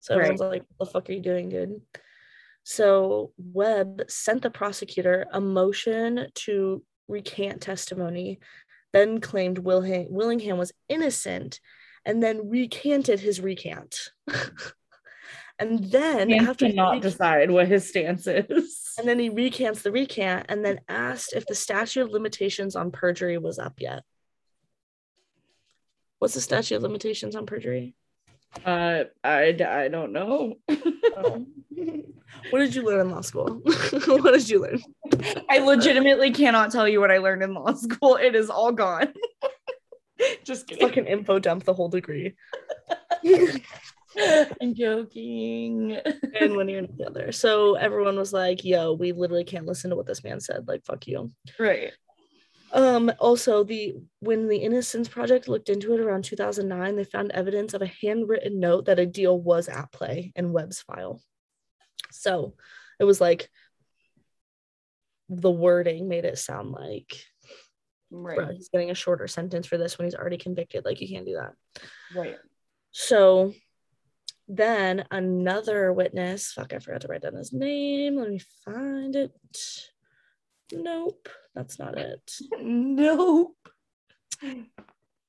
[0.00, 0.22] So right.
[0.22, 1.80] everyone's like, what the fuck are you doing, dude?
[2.64, 8.40] So Webb sent the prosecutor a motion to recant testimony,
[8.92, 11.60] then claimed Willingham, Willingham was innocent,
[12.04, 14.10] and then recanted his recant.
[15.58, 18.82] and then he after not rec- decide what his stance is.
[18.98, 22.90] And then he recants the recant and then asked if the statute of limitations on
[22.90, 24.04] perjury was up yet.
[26.18, 27.94] What's the statute of limitations on perjury?
[28.64, 30.54] Uh, I, I don't know.
[30.68, 31.46] oh.
[32.50, 33.60] What did you learn in law school?
[34.06, 34.80] what did you learn?
[35.50, 38.16] I legitimately cannot tell you what I learned in law school.
[38.16, 39.12] It is all gone.
[40.44, 40.86] Just kidding.
[40.86, 42.34] Fucking info dump the whole degree.
[44.60, 45.98] I'm joking.
[46.40, 47.32] and one ear and the other.
[47.32, 50.68] So everyone was like, yo, we literally can't listen to what this man said.
[50.68, 51.32] Like, fuck you.
[51.58, 51.92] Right.
[52.76, 57.72] Um, also, the when the Innocence Project looked into it around 2009, they found evidence
[57.72, 61.22] of a handwritten note that a deal was at play in Webb's file.
[62.12, 62.54] So
[63.00, 63.48] it was like
[65.30, 67.16] the wording made it sound like
[68.10, 68.36] Right.
[68.36, 70.84] bro, he's getting a shorter sentence for this when he's already convicted.
[70.84, 71.54] Like you can't do that.
[72.14, 72.36] Right.
[72.92, 73.52] So
[74.48, 78.16] then another witness, fuck, I forgot to write down his name.
[78.16, 79.32] Let me find it.
[80.72, 82.32] Nope, that's not it.
[82.62, 83.54] No.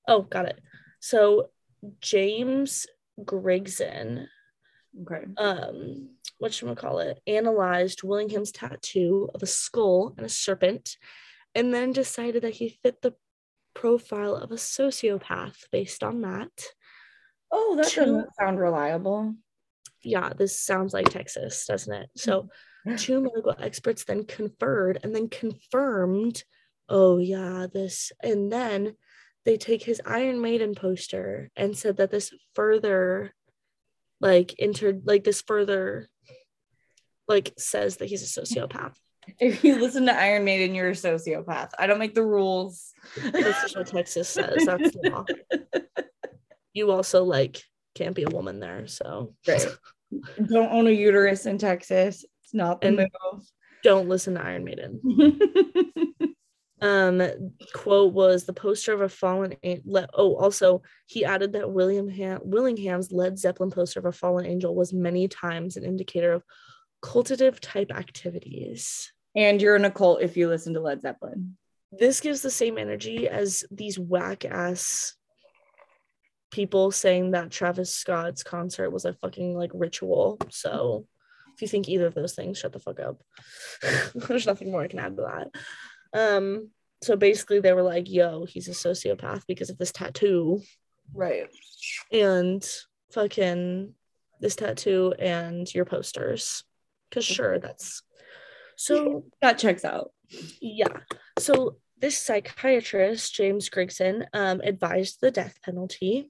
[0.07, 0.59] Oh, got it.
[0.99, 1.49] So
[2.01, 2.85] James
[3.19, 4.27] Grigson,
[5.01, 5.25] Okay.
[5.37, 6.09] um,
[6.39, 7.19] what should we call it?
[7.27, 10.97] Analyzed Willingham's tattoo of a skull and a serpent,
[11.55, 13.13] and then decided that he fit the
[13.73, 16.51] profile of a sociopath based on that.
[17.51, 19.35] Oh, that doesn't sound reliable.
[20.03, 22.09] yeah, this sounds like Texas, doesn't it?
[22.17, 22.49] So,
[22.97, 26.43] two medical experts then conferred and then confirmed,
[26.89, 28.11] oh, yeah, this.
[28.21, 28.95] And then
[29.45, 33.33] they take his Iron Maiden poster and said that this further,
[34.19, 36.07] like, entered, like, this further,
[37.27, 38.95] like, says that he's a sociopath.
[39.39, 41.71] If you listen to Iron Maiden, you're a sociopath.
[41.77, 42.93] I don't make the rules.
[43.21, 44.65] That's just what Texas says.
[44.65, 45.25] That's the law.
[46.73, 47.61] You also, like,
[47.95, 48.87] can't be a woman there.
[48.87, 49.67] So, Right.
[50.37, 52.23] Don't own a uterus in Texas.
[52.47, 53.12] It's not the And-
[53.83, 55.01] don't listen to Iron Maiden.
[56.81, 57.21] um
[57.73, 62.07] quote was the poster of a fallen an- le- oh also he added that william
[62.07, 66.43] Ham- willingham's led zeppelin poster of a fallen angel was many times an indicator of
[67.01, 71.57] cultative type activities and you're an occult if you listen to Led Zeppelin.
[71.91, 75.15] this gives the same energy as these whack ass
[76.51, 81.07] people saying that travis scott's concert was a fucking like ritual so
[81.58, 83.22] if you think either of those things shut the fuck up
[84.28, 85.50] there's nothing more i can add to that
[86.20, 86.70] um
[87.04, 90.62] so basically they were like yo he's a sociopath because of this tattoo
[91.13, 91.48] Right.
[92.12, 92.63] and
[93.12, 93.93] fucking
[94.39, 96.63] this tattoo and your posters
[97.10, 98.04] because sure that's
[98.76, 100.12] so That checks out.
[100.62, 101.00] yeah.
[101.39, 106.30] So this psychiatrist, James Grigson, um, advised the death penalty.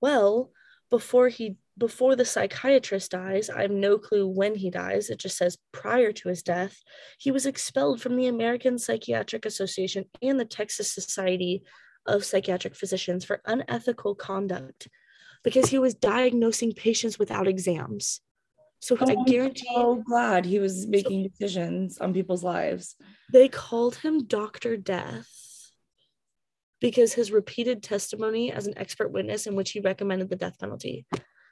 [0.00, 0.50] Well,
[0.90, 5.08] before he before the psychiatrist dies, I have no clue when he dies.
[5.08, 6.76] It just says prior to his death,
[7.18, 11.62] he was expelled from the American Psychiatric Association and the Texas Society
[12.06, 14.88] of Psychiatric Physicians for unethical conduct
[15.42, 18.20] because he was diagnosing patients without exams.
[18.80, 19.66] So I guarantee.
[19.70, 22.94] I'm so glad he was making decisions on people's lives.
[23.32, 24.76] They called him Dr.
[24.76, 25.28] Death
[26.80, 31.06] because his repeated testimony as an expert witness in which he recommended the death penalty.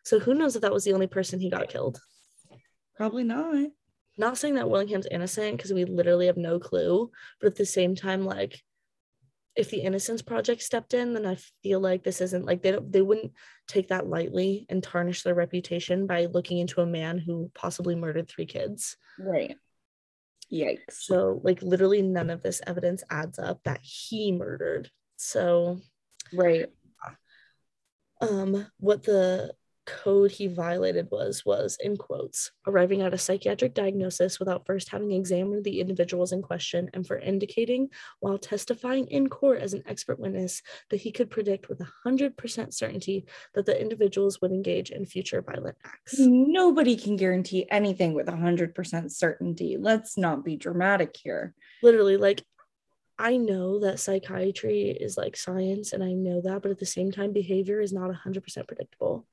[0.04, 2.00] So who knows if that was the only person he got killed?
[2.96, 3.70] Probably not.
[4.16, 7.94] Not saying that Willingham's innocent because we literally have no clue, but at the same
[7.94, 8.61] time, like
[9.58, 12.92] if the Innocence Project stepped in, then I feel like this isn't like they don't
[12.92, 13.32] they wouldn't
[13.66, 18.28] take that lightly and tarnish their reputation by looking into a man who possibly murdered
[18.28, 18.96] three kids.
[19.18, 19.56] Right.
[20.52, 20.92] Yikes.
[20.92, 24.90] So like literally none of this evidence adds up that he murdered.
[25.16, 25.80] So
[26.32, 26.66] Right.
[28.20, 29.54] um what the
[29.88, 35.12] code he violated was was in quotes arriving at a psychiatric diagnosis without first having
[35.12, 37.88] examined the individuals in question and for indicating
[38.20, 43.24] while testifying in court as an expert witness that he could predict with 100% certainty
[43.55, 49.11] that the individuals would engage in future violent acts Nobody can guarantee anything with 100%
[49.11, 49.77] certainty.
[49.79, 51.55] Let's not be dramatic here.
[51.83, 52.44] literally like
[53.18, 57.11] I know that psychiatry is like science and I know that but at the same
[57.11, 59.27] time behavior is not 100% predictable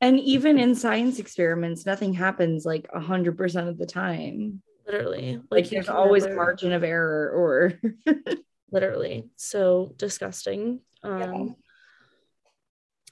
[0.00, 4.62] And even in science experiments, nothing happens like 100% of the time.
[4.86, 5.40] literally.
[5.50, 7.74] Like, you there's always a margin of error or
[8.70, 9.28] literally.
[9.36, 10.80] So disgusting.
[11.02, 11.56] Um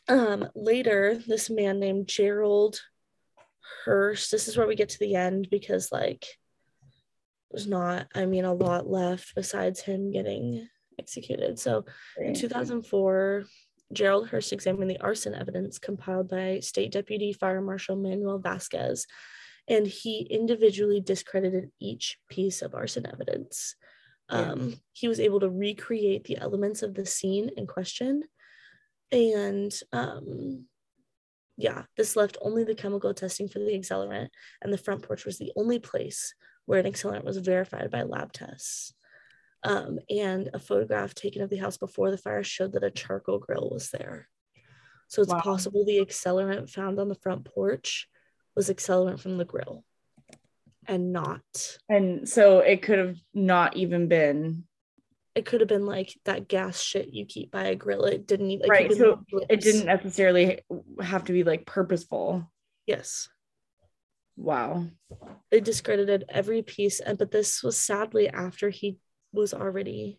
[0.09, 2.81] um later this man named gerald
[3.85, 6.25] hurst this is where we get to the end because like
[7.51, 10.69] there's not i mean a lot left besides him getting
[10.99, 11.59] executed.
[11.59, 11.85] So
[12.19, 13.45] in 2004
[13.93, 19.07] gerald hurst examined the arson evidence compiled by state deputy fire marshal manuel vasquez
[19.69, 23.77] and he individually discredited each piece of arson evidence
[24.31, 24.53] Yeah.
[24.53, 28.23] um, he was able to recreate the elements of the scene in question
[29.13, 30.67] and um,
[31.57, 34.29] yeah this left only the chemical testing for the accelerant
[34.63, 36.35] and the front porch was the only place
[36.67, 38.93] where an accelerant was verified by lab tests
[39.63, 43.39] um, and a photograph taken of the house before the fire showed that a charcoal
[43.39, 44.29] grill was there
[45.09, 45.41] so it's Wow.
[45.41, 48.09] possible the accelerant found on the front porch
[48.55, 49.85] was accelerant from the grill
[50.87, 51.43] and not
[51.89, 54.65] And so it could have not even been
[55.35, 58.05] it could have been like that gas shit you keep by a grill.
[58.05, 58.89] It didn't even right.
[58.89, 60.61] could So it didn't necessarily
[60.99, 62.51] have to be like purposeful.
[62.87, 63.29] Yes.
[64.39, 64.87] Wow.
[65.51, 68.97] They discredited every piece, and but this was sadly after he
[69.37, 70.19] was already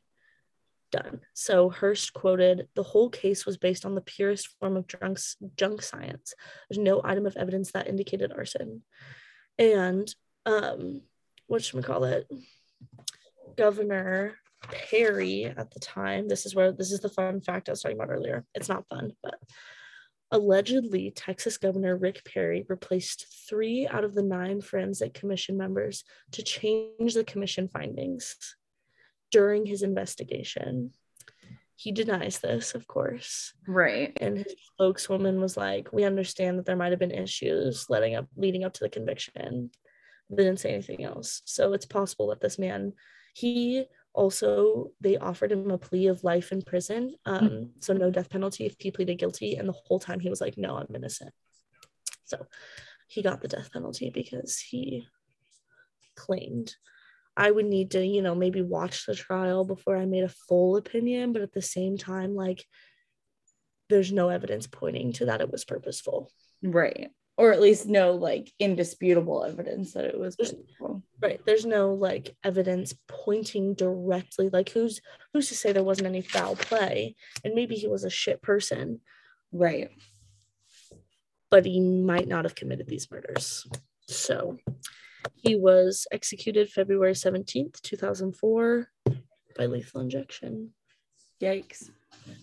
[0.92, 1.22] done.
[1.34, 5.20] So Hurst quoted, the whole case was based on the purest form of junk,
[5.56, 6.34] junk science.
[6.70, 8.84] There's no item of evidence that indicated arson.
[9.58, 10.14] And
[10.46, 11.02] um,
[11.48, 12.32] what should we call it?
[13.58, 17.82] Governor Perry at the time, this is where this is the fun fact I was
[17.82, 18.46] talking about earlier.
[18.54, 19.36] It's not fun, but
[20.32, 26.04] allegedly Texas Governor Rick Perry replaced three out of the nine forensic commission members
[26.34, 28.36] to change the commission findings
[29.32, 30.92] during his investigation.
[31.76, 33.54] He denies this, of course.
[33.68, 34.18] Right.
[34.20, 38.28] And his spokeswoman was like, "We understand that there might have been issues leading up
[38.36, 39.72] leading up to the conviction."
[40.30, 41.42] They didn't say anything else.
[41.46, 42.94] So it's possible that this man,
[43.34, 47.64] he also they offered him a plea of life in prison, um, mm-hmm.
[47.80, 49.56] so no death penalty if he pleaded guilty.
[49.56, 51.34] And the whole time he was like, "No, I'm innocent."
[52.26, 52.48] So
[53.08, 55.08] he got the death penalty because he
[56.16, 56.76] claimed
[57.38, 60.76] I would need to, you know, maybe watch the trial before I made a full
[60.76, 62.66] opinion, but at the same time, like,
[63.90, 66.32] there's no evidence pointing to that it was purposeful.
[66.64, 67.12] Right.
[67.38, 71.04] Or at least no like indisputable evidence that it was there's, purposeful.
[71.22, 71.40] Right.
[71.46, 75.00] There's no like evidence pointing directly, like who's
[75.34, 77.16] who's to say there wasn't any foul play?
[77.46, 79.00] And maybe he was a shit person.
[79.52, 79.92] Right.
[81.52, 83.68] But he might not have committed these murders.
[84.08, 84.58] So
[85.42, 88.90] he was executed February 17th, 2004
[89.58, 90.72] by lethal injection.
[91.42, 91.90] Yikes.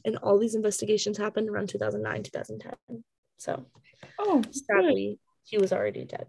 [0.05, 3.05] And all these investigations happened around 2009, 2010.
[3.39, 3.67] So,
[4.19, 6.27] oh, sadly, he was already dead.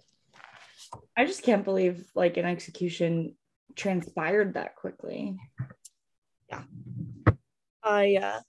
[1.18, 3.36] I just can't believe like an execution
[3.76, 5.38] transpired that quickly.
[6.50, 6.64] Yeah.
[7.84, 8.40] I, uh,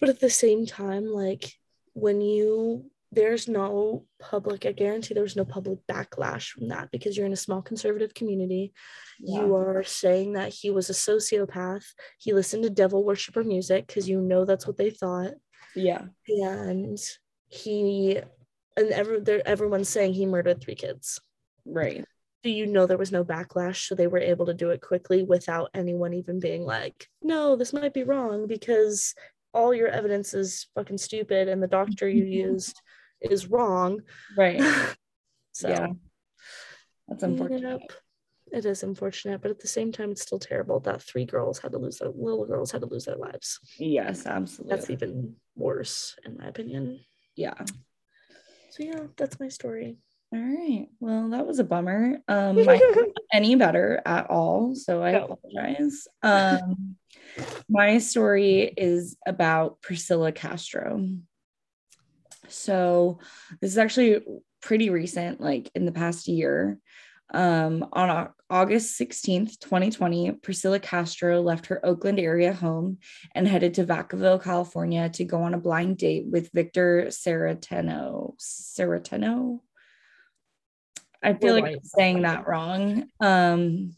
[0.00, 1.52] but at the same time, like
[1.92, 7.26] when you there's no public, I guarantee there's no public backlash from that because you're
[7.26, 8.72] in a small conservative community.
[9.20, 9.40] Yeah.
[9.40, 11.84] You are saying that he was a sociopath.
[12.18, 15.32] He listened to devil worshiper music because you know that's what they thought.
[15.74, 16.02] Yeah.
[16.28, 16.98] And
[17.48, 18.20] he,
[18.76, 21.20] and every, everyone's saying he murdered three kids.
[21.64, 22.04] Right.
[22.42, 23.86] Do you know there was no backlash?
[23.86, 27.72] So they were able to do it quickly without anyone even being like, no, this
[27.72, 29.14] might be wrong because
[29.54, 32.80] all your evidence is fucking stupid and the doctor you used
[33.30, 34.00] is wrong.
[34.36, 34.60] Right.
[35.52, 35.88] so yeah.
[37.08, 37.80] That's unfortunate.
[37.80, 37.92] Yep.
[38.52, 41.72] It is unfortunate, but at the same time, it's still terrible that three girls had
[41.72, 43.58] to lose their little girls had to lose their lives.
[43.78, 44.76] Yes, absolutely.
[44.76, 47.00] That's even worse, in my opinion.
[47.36, 47.54] Yeah.
[48.70, 49.96] So yeah, that's my story.
[50.32, 50.88] All right.
[51.00, 52.18] Well, that was a bummer.
[52.26, 52.58] Um,
[53.32, 54.74] any better at all.
[54.74, 55.24] So I no.
[55.26, 56.08] apologize.
[56.22, 56.96] Um,
[57.68, 61.08] my story is about Priscilla Castro.
[62.48, 63.18] So
[63.60, 64.20] this is actually
[64.62, 66.78] pretty recent, like in the past year.
[67.32, 72.98] Um, on August 16th, 2020, Priscilla Castro left her Oakland area home
[73.34, 78.36] and headed to Vacaville, California to go on a blind date with Victor Serriteno.
[78.38, 79.60] Serriteno?
[81.22, 83.06] I feel like I'm saying that wrong.
[83.18, 83.96] Um,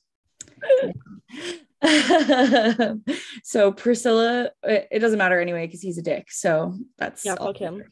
[3.43, 6.31] so Priscilla, it doesn't matter anyway because he's a dick.
[6.31, 7.83] So that's yeah, fuck him.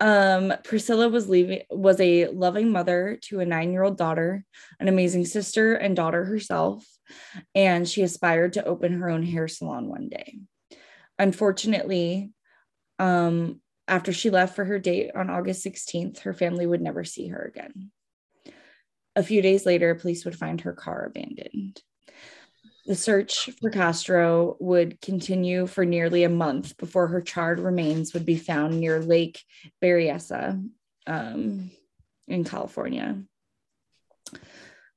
[0.00, 4.44] Um, Priscilla was leaving was a loving mother to a nine-year-old daughter,
[4.80, 6.84] an amazing sister and daughter herself,
[7.54, 10.38] and she aspired to open her own hair salon one day.
[11.18, 12.30] Unfortunately,
[12.98, 17.28] um, after she left for her date on August 16th, her family would never see
[17.28, 17.90] her again.
[19.14, 21.80] A few days later, police would find her car abandoned.
[22.86, 28.24] The search for Castro would continue for nearly a month before her charred remains would
[28.24, 29.42] be found near Lake
[29.82, 30.64] Berryessa
[31.08, 31.70] um,
[32.28, 33.22] in California.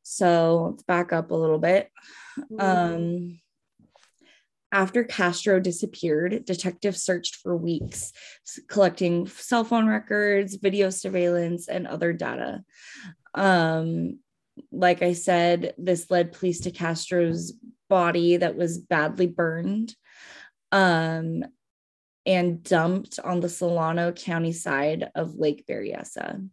[0.04, 1.90] So let's back up a little bit.
[2.60, 3.40] Um,
[4.72, 8.14] after Castro disappeared, detectives searched for weeks,
[8.68, 12.64] collecting cell phone records, video surveillance, and other data.
[13.34, 14.20] Um,
[14.72, 17.54] like I said, this led police to Castro's
[17.90, 19.96] body that was badly burned
[20.72, 21.44] um,
[22.26, 26.48] and dumped on the Solano County side of Lake Berryessa.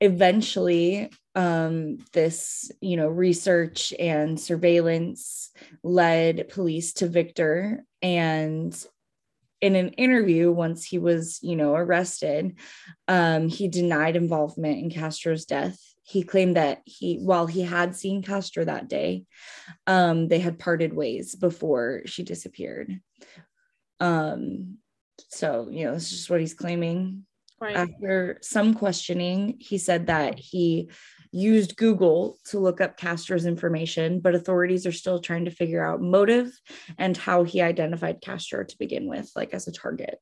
[0.00, 5.50] Eventually, um, this, you know, research and surveillance
[5.82, 7.84] led police to Victor.
[8.02, 8.76] And
[9.62, 12.58] in an interview, once he was, you know, arrested,
[13.08, 18.22] um, he denied involvement in Castro's death he claimed that he while he had seen
[18.22, 19.24] Castro that day,
[19.88, 23.00] um, they had parted ways before she disappeared.
[23.98, 24.78] Um,
[25.30, 27.26] so you know, this is just what he's claiming.
[27.60, 27.74] Right.
[27.74, 30.90] After some questioning, he said that he
[31.32, 36.00] used Google to look up Castro's information, but authorities are still trying to figure out
[36.00, 36.52] motive
[36.98, 40.20] and how he identified Castro to begin with, like as a target.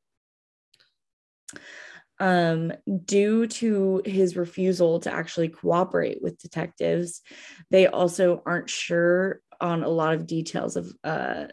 [2.21, 2.73] Um,
[3.05, 7.23] due to his refusal to actually cooperate with detectives,
[7.71, 11.47] they also aren't sure on a lot of details of uh,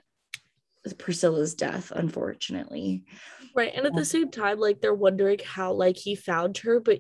[0.98, 3.06] Priscilla's death, unfortunately.
[3.56, 3.72] Right.
[3.76, 7.00] And at the same time, like they're wondering how like he found her, but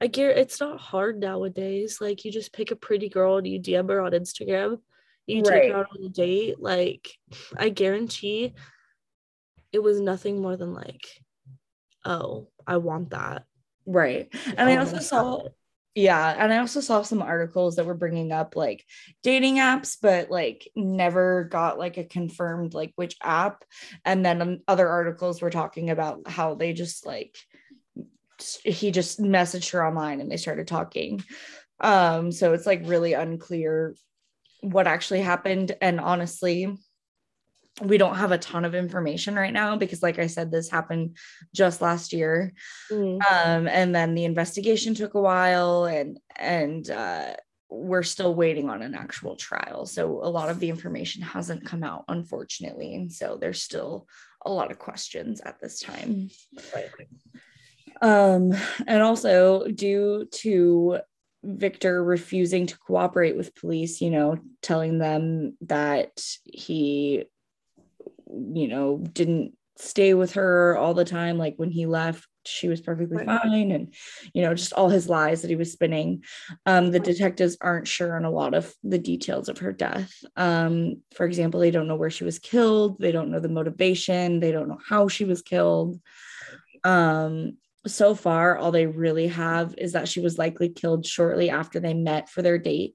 [0.00, 1.98] I get it's not hard nowadays.
[2.00, 4.78] Like you just pick a pretty girl and you DM her on Instagram.
[5.26, 5.62] You Right.
[5.62, 6.60] take her out on a date.
[6.60, 7.08] Like
[7.56, 8.54] I guarantee
[9.72, 11.06] it was nothing more than like,
[12.04, 13.44] oh, I want that.
[13.86, 14.28] Right.
[14.56, 15.54] And I Oh, also saw it.
[15.94, 18.84] Yeah, and I also saw some articles that were bringing up like
[19.24, 23.64] dating apps, but like never got like a confirmed like which app.
[24.04, 27.36] And then um, other articles were talking about how they just like
[28.64, 31.24] he just messaged her online and they started talking.
[31.80, 33.96] Um, so it's like really unclear
[34.60, 35.76] what actually happened.
[35.80, 36.76] And honestly,
[37.80, 41.16] we don't have a ton of information right now because, like I said, this happened
[41.54, 42.52] just last year
[42.90, 43.20] Mm.
[43.30, 47.34] um and then the investigation took a while and and uh
[47.70, 51.84] we're still waiting on an actual trial so a lot of the information hasn't come
[51.84, 54.06] out unfortunately and so there's still
[54.46, 56.30] a lot of questions at this time
[56.74, 56.88] Right.
[58.00, 58.54] um
[58.86, 60.98] and also due to
[61.44, 67.26] Victor refusing to cooperate with police, you know, telling them that he,
[68.30, 71.38] you know, didn't stay with her all the time.
[71.38, 73.70] Like when he left, she was perfectly fine.
[73.70, 73.94] And,
[74.32, 76.24] you know, just all his lies that he was spinning.
[76.66, 80.12] Um, the detectives aren't sure on a lot of the details of her death.
[80.36, 84.40] Um, for example, they don't know where she was killed, they don't know the motivation,
[84.40, 86.00] they don't know how she was killed.
[86.84, 91.80] Um, so far, all they really have is that she was likely killed shortly after
[91.80, 92.94] they met for their date.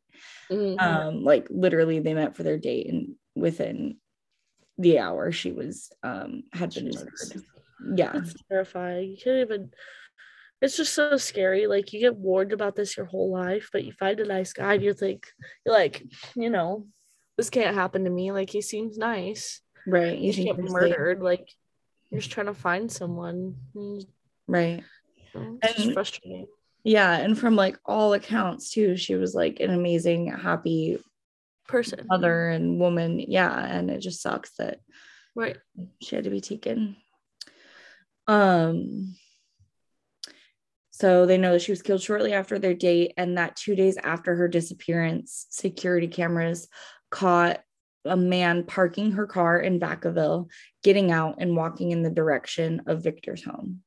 [0.52, 0.80] Mhm.
[0.80, 3.98] Um, like literally, they met for their date, and within
[4.78, 7.04] the hour, she was um had been Jesus.
[7.36, 8.00] murdered.
[8.00, 9.12] Yeah, That's terrifying.
[9.12, 9.72] You can't even.
[10.62, 11.68] It's just so scary.
[11.68, 14.76] Like you get warned about this your whole life, but you find a nice guy
[14.76, 15.28] and you think
[15.66, 16.02] you're like,
[16.36, 16.88] you know,
[17.38, 18.32] this can't happen to me.
[18.32, 19.60] Like he seems nice.
[19.86, 20.18] right.
[20.18, 20.70] You You get safe.
[20.70, 21.22] murdered.
[21.22, 21.50] Like
[22.10, 23.56] you're just trying to find someone.
[23.76, 24.06] Mm,
[24.48, 24.84] right?
[25.36, 26.48] It's just And- frustrating.
[26.86, 31.00] Yeah, and from like all accounts too, she was like an amazing, happy
[31.68, 32.06] Person.
[32.08, 33.20] mother and woman.
[33.20, 34.80] Yeah, and it just sucks that
[35.36, 35.58] Right.
[36.02, 36.96] she had to be taken.
[38.28, 39.16] Um
[40.92, 43.98] so they know that she was killed shortly after their date and that 2 days
[43.98, 46.68] after her disappearance security cameras
[47.10, 47.62] caught
[48.06, 50.50] a man parking her car in Vacaville,
[50.84, 53.82] getting out and walking in the direction of Victor's home.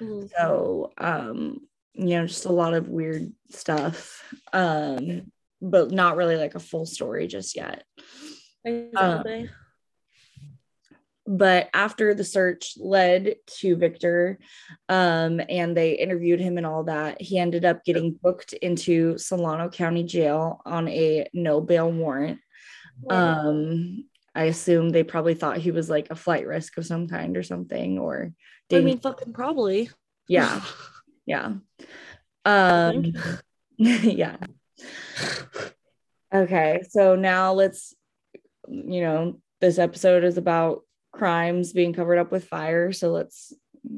[0.00, 0.28] Mhm.
[0.36, 1.60] So um
[1.94, 5.30] you know just a lot of weird stuff um
[5.62, 7.84] but not really like a full story just yet.
[8.64, 9.50] Exactly.
[11.26, 14.38] but after the search led to Victor
[14.88, 19.68] um, and they interviewed him and all that, he ended up getting booked into Solano
[19.68, 22.40] County Jail on a no bail warrant.
[23.08, 24.04] Um,
[24.34, 27.42] I assume they probably thought he was like a flight risk of some kind or
[27.42, 28.32] something, or
[28.72, 29.90] I mean, fucking probably.
[30.28, 30.62] yeah,
[31.26, 31.54] yeah.
[32.44, 33.12] Um,
[33.76, 34.36] yeah.
[36.34, 37.94] Okay, so now let's,
[38.68, 42.92] you know, this episode is about crimes being covered up with fire.
[42.92, 43.52] So let's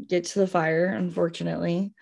[0.08, 1.92] get to the fire, unfortunately.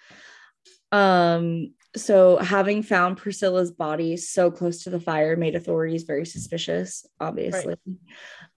[0.91, 7.07] Um, so having found Priscilla's body so close to the fire made authorities very suspicious,
[7.21, 7.77] obviously.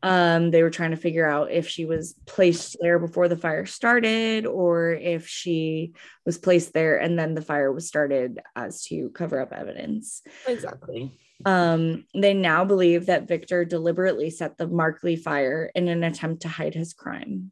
[0.01, 3.65] Um, they were trying to figure out if she was placed there before the fire
[3.65, 5.93] started or if she
[6.25, 10.21] was placed there and then the fire was started as to cover up evidence.
[10.47, 11.11] Exactly.
[11.43, 16.47] Um, they now believe that Victor deliberately set the Markley fire in an attempt to
[16.47, 17.51] hide his crime.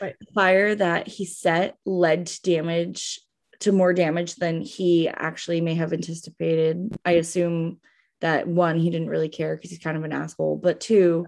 [0.00, 0.16] Right.
[0.18, 3.20] The fire that he set led to damage
[3.62, 6.96] to more damage than he actually may have anticipated.
[7.04, 7.78] I assume
[8.20, 11.26] that one, he didn't really care because he's kind of an asshole, but two,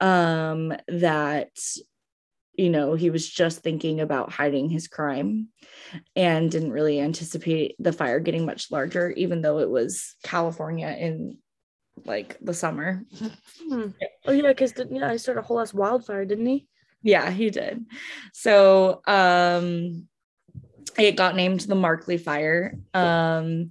[0.00, 1.50] um, that
[2.56, 5.48] you know, he was just thinking about hiding his crime
[6.14, 11.38] and didn't really anticipate the fire getting much larger, even though it was California in
[12.04, 13.04] like the summer.
[13.68, 13.88] Hmm.
[14.26, 16.68] Oh yeah, because didn't yeah, I started a whole ass wildfire, didn't he?
[17.02, 17.84] Yeah, he did.
[18.32, 20.08] So um
[20.98, 22.74] it got named the Markley fire.
[22.94, 23.70] Um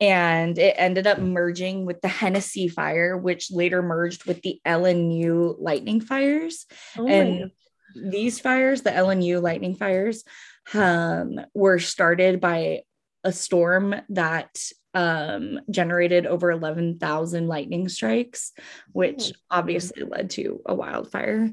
[0.00, 5.56] and it ended up merging with the Hennessey fire, which later merged with the LNU
[5.58, 6.66] lightning fires.
[6.98, 7.50] Oh And-
[7.94, 10.24] these fires, the LNU lightning fires,
[10.72, 12.84] um, were started by
[13.22, 14.56] a storm that
[14.94, 18.52] um, generated over 11,000 lightning strikes,
[18.92, 19.58] which Oh.
[19.58, 21.50] obviously led to a wildfire.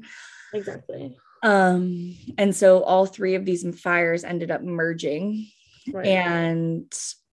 [0.54, 1.16] Exactly.
[1.42, 5.46] Um, and so all three of these fires ended up merging
[5.92, 6.06] Right.
[6.06, 6.92] and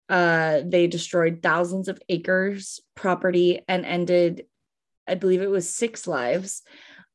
[0.09, 4.45] uh, they destroyed thousands of acres property and ended
[5.07, 6.63] i believe it was six lives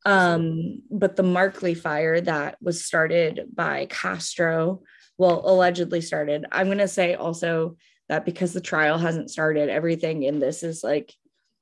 [0.06, 4.82] um, but the markley fire that was started by castro
[5.18, 7.76] well allegedly started i'm going to say also
[8.08, 11.12] that because the trial hasn't started everything in this is like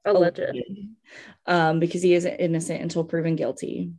[0.05, 0.59] Alleged.
[1.47, 3.91] um, because he isn't innocent until proven guilty.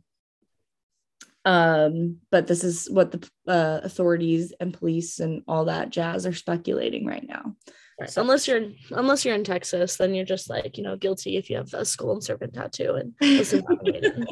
[1.46, 6.34] Um, but this is what the uh, authorities and police and all that jazz are
[6.34, 7.54] speculating right now.
[8.00, 8.10] Right.
[8.10, 11.48] So- unless you're unless you're in Texas, then you're just like, you know, guilty if
[11.48, 14.26] you have a skull and serpent tattoo and listen to Iron Maiden.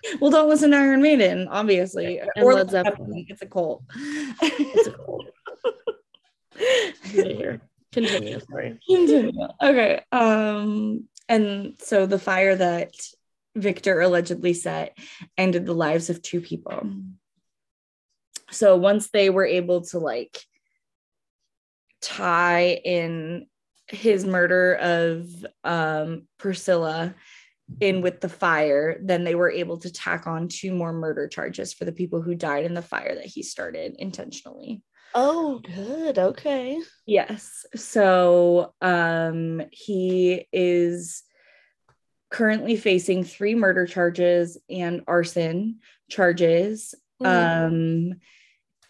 [0.20, 2.96] well, don't listen to Iron Maiden, obviously, And or Led Zeppelin.
[2.96, 3.26] Zeppelin.
[3.28, 3.82] It's a cult.
[4.40, 5.26] It's a cult.
[7.02, 7.60] Here.
[7.92, 8.40] Continue.
[8.40, 8.78] Sorry.
[8.88, 9.32] Continue.
[9.62, 10.02] okay.
[10.12, 12.94] Um, and so the fire that
[13.56, 14.96] Victor allegedly set
[15.36, 16.90] ended the lives of two people.
[18.50, 20.38] So once they were able to like
[22.00, 23.46] tie in
[23.88, 27.14] his murder of um, Priscilla
[27.80, 31.72] in with the fire, then they were able to tack on two more murder charges
[31.72, 34.82] for the people who died in the fire that he started intentionally.
[35.14, 36.18] Oh, good.
[36.18, 36.78] Okay.
[37.06, 37.64] Yes.
[37.74, 41.22] So um he is
[42.36, 45.80] currently facing three murder charges and arson
[46.10, 46.94] charges.
[47.22, 47.26] Mhm.
[48.12, 48.20] Um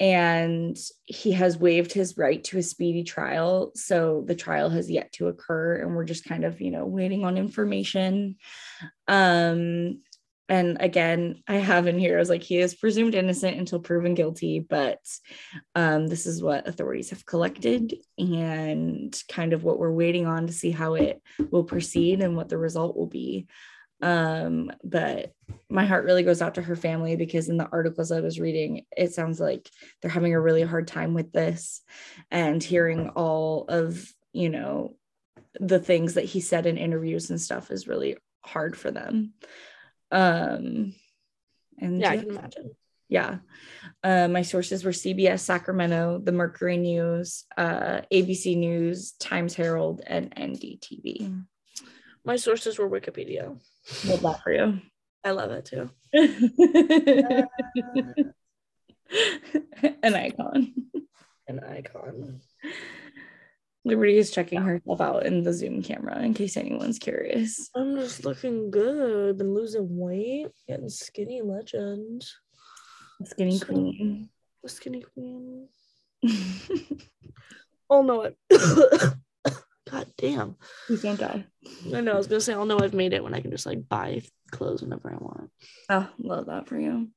[0.01, 0.76] and
[1.07, 3.70] he has waived his right to a speedy trial.
[3.76, 7.24] So the trial has yet to occur and we're just kind of, you know, waiting
[7.24, 8.36] on information.
[9.07, 10.03] Um
[10.49, 14.14] and again, I have in here, I was like, he is presumed innocent until proven
[14.14, 15.01] guilty, but
[15.74, 20.53] um, this is what authorities have collected and kind of what we're waiting on to
[20.53, 21.20] see how it
[21.51, 23.49] will proceed and what the result will be.
[24.03, 25.32] Um, but
[25.68, 28.84] my heart really goes out to her family because in the articles I was reading,
[28.97, 29.68] it sounds like
[30.01, 31.82] they're having a really hard time with this
[32.30, 34.97] and hearing all of, you know,
[35.59, 39.32] the things that he said in interviews and stuff is really hard for them.
[40.11, 40.94] Um,
[41.78, 42.70] and Yeah, I can imagine.
[43.09, 43.38] yeah.
[44.02, 50.34] Uh, my sources were CBS Sacramento, the Mercury News, uh, ABC News, Times Herald, and
[50.34, 51.44] NDTV.
[52.24, 53.59] My sources were Wikipedia.
[54.07, 54.80] Love that for you.
[55.24, 55.90] I love it too.
[60.02, 60.74] An icon.
[61.48, 62.40] An icon.
[63.87, 67.70] Liberty is checking herself out in the Zoom camera in case anyone's curious.
[67.72, 69.30] I'm just looking good.
[69.30, 72.24] I've been losing weight, getting skinny legend.
[73.24, 74.28] Skinny So- queen.
[74.64, 75.68] The skinny queen.
[77.89, 78.37] I'll know it.
[79.89, 80.57] God damn.
[80.89, 81.45] Please don't die.
[81.95, 83.66] I know I was gonna say I'll know I've made it when I can just
[83.66, 85.51] like buy clothes whenever I want.
[85.91, 87.11] Oh, love that for you.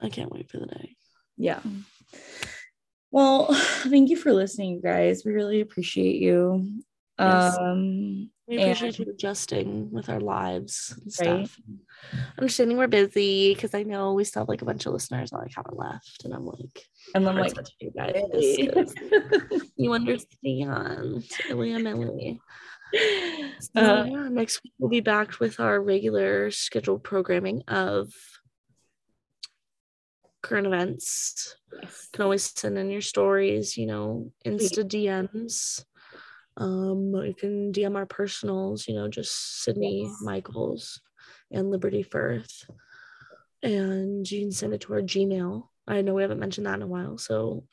[0.00, 0.96] I can't wait for the day.
[1.36, 1.60] Yeah.
[3.10, 5.24] Well, thank you for listening, you guys.
[5.24, 6.80] We really appreciate you.
[7.18, 7.56] Yes.
[7.58, 11.46] Um, We And- appreciate you adjusting with our lives and Right.
[11.46, 11.60] stuff.
[12.38, 15.38] Understanding we're busy because I know we still have like a bunch of listeners that
[15.38, 16.84] like haven't left, and I'm like,
[17.14, 18.14] and I'm like, hearts out to you guys.
[18.32, 19.70] really?
[19.76, 22.40] you understand, Illy and Millie.
[23.60, 28.12] So, Uh, yeah, next week we'll be back with our regular scheduled programming of
[30.42, 31.56] current events.
[31.72, 35.84] You can always send in your stories, you know, Insta DMs.
[36.56, 40.18] Um, you can DM our personals, you know, just Sydney Yes.
[40.22, 41.00] Michaels
[41.50, 42.68] and Liberty Firth.
[43.62, 45.68] And you can send it to our Gmail.
[45.86, 47.18] I know we haven't mentioned that in a while.
[47.18, 47.64] So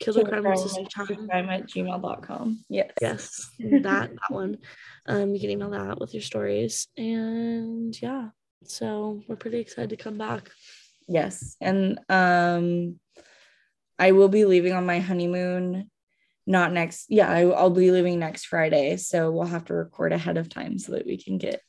[0.00, 2.64] killer crime and sister at gmail.com.
[2.68, 2.90] Yes.
[3.00, 4.58] Yes, that that one.
[5.06, 6.88] Um, you can email that with your stories.
[6.96, 8.30] And yeah.
[8.64, 10.50] So we're pretty excited to come back.
[11.12, 11.56] Yes.
[11.60, 12.98] And um
[13.98, 15.90] I will be leaving on my honeymoon
[16.44, 18.96] not next yeah, I, I'll be leaving next Friday.
[18.96, 21.60] So we'll have to record ahead of time so that we can get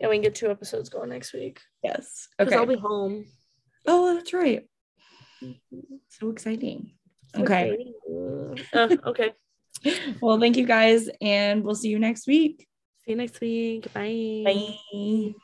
[0.00, 1.60] yeah we can get two episodes going next week.
[1.82, 2.28] yes.
[2.40, 2.56] Okay.
[2.56, 3.26] I'll be home.
[3.86, 4.66] oh, that's right.
[6.08, 6.92] So exciting.
[7.36, 7.92] Okay.
[8.72, 9.32] Uh, okay.
[10.20, 12.68] Well, thank you guys, and we'll see you next week.
[13.04, 13.92] See you next week.
[13.92, 14.42] Bye.
[14.44, 15.34] Bye.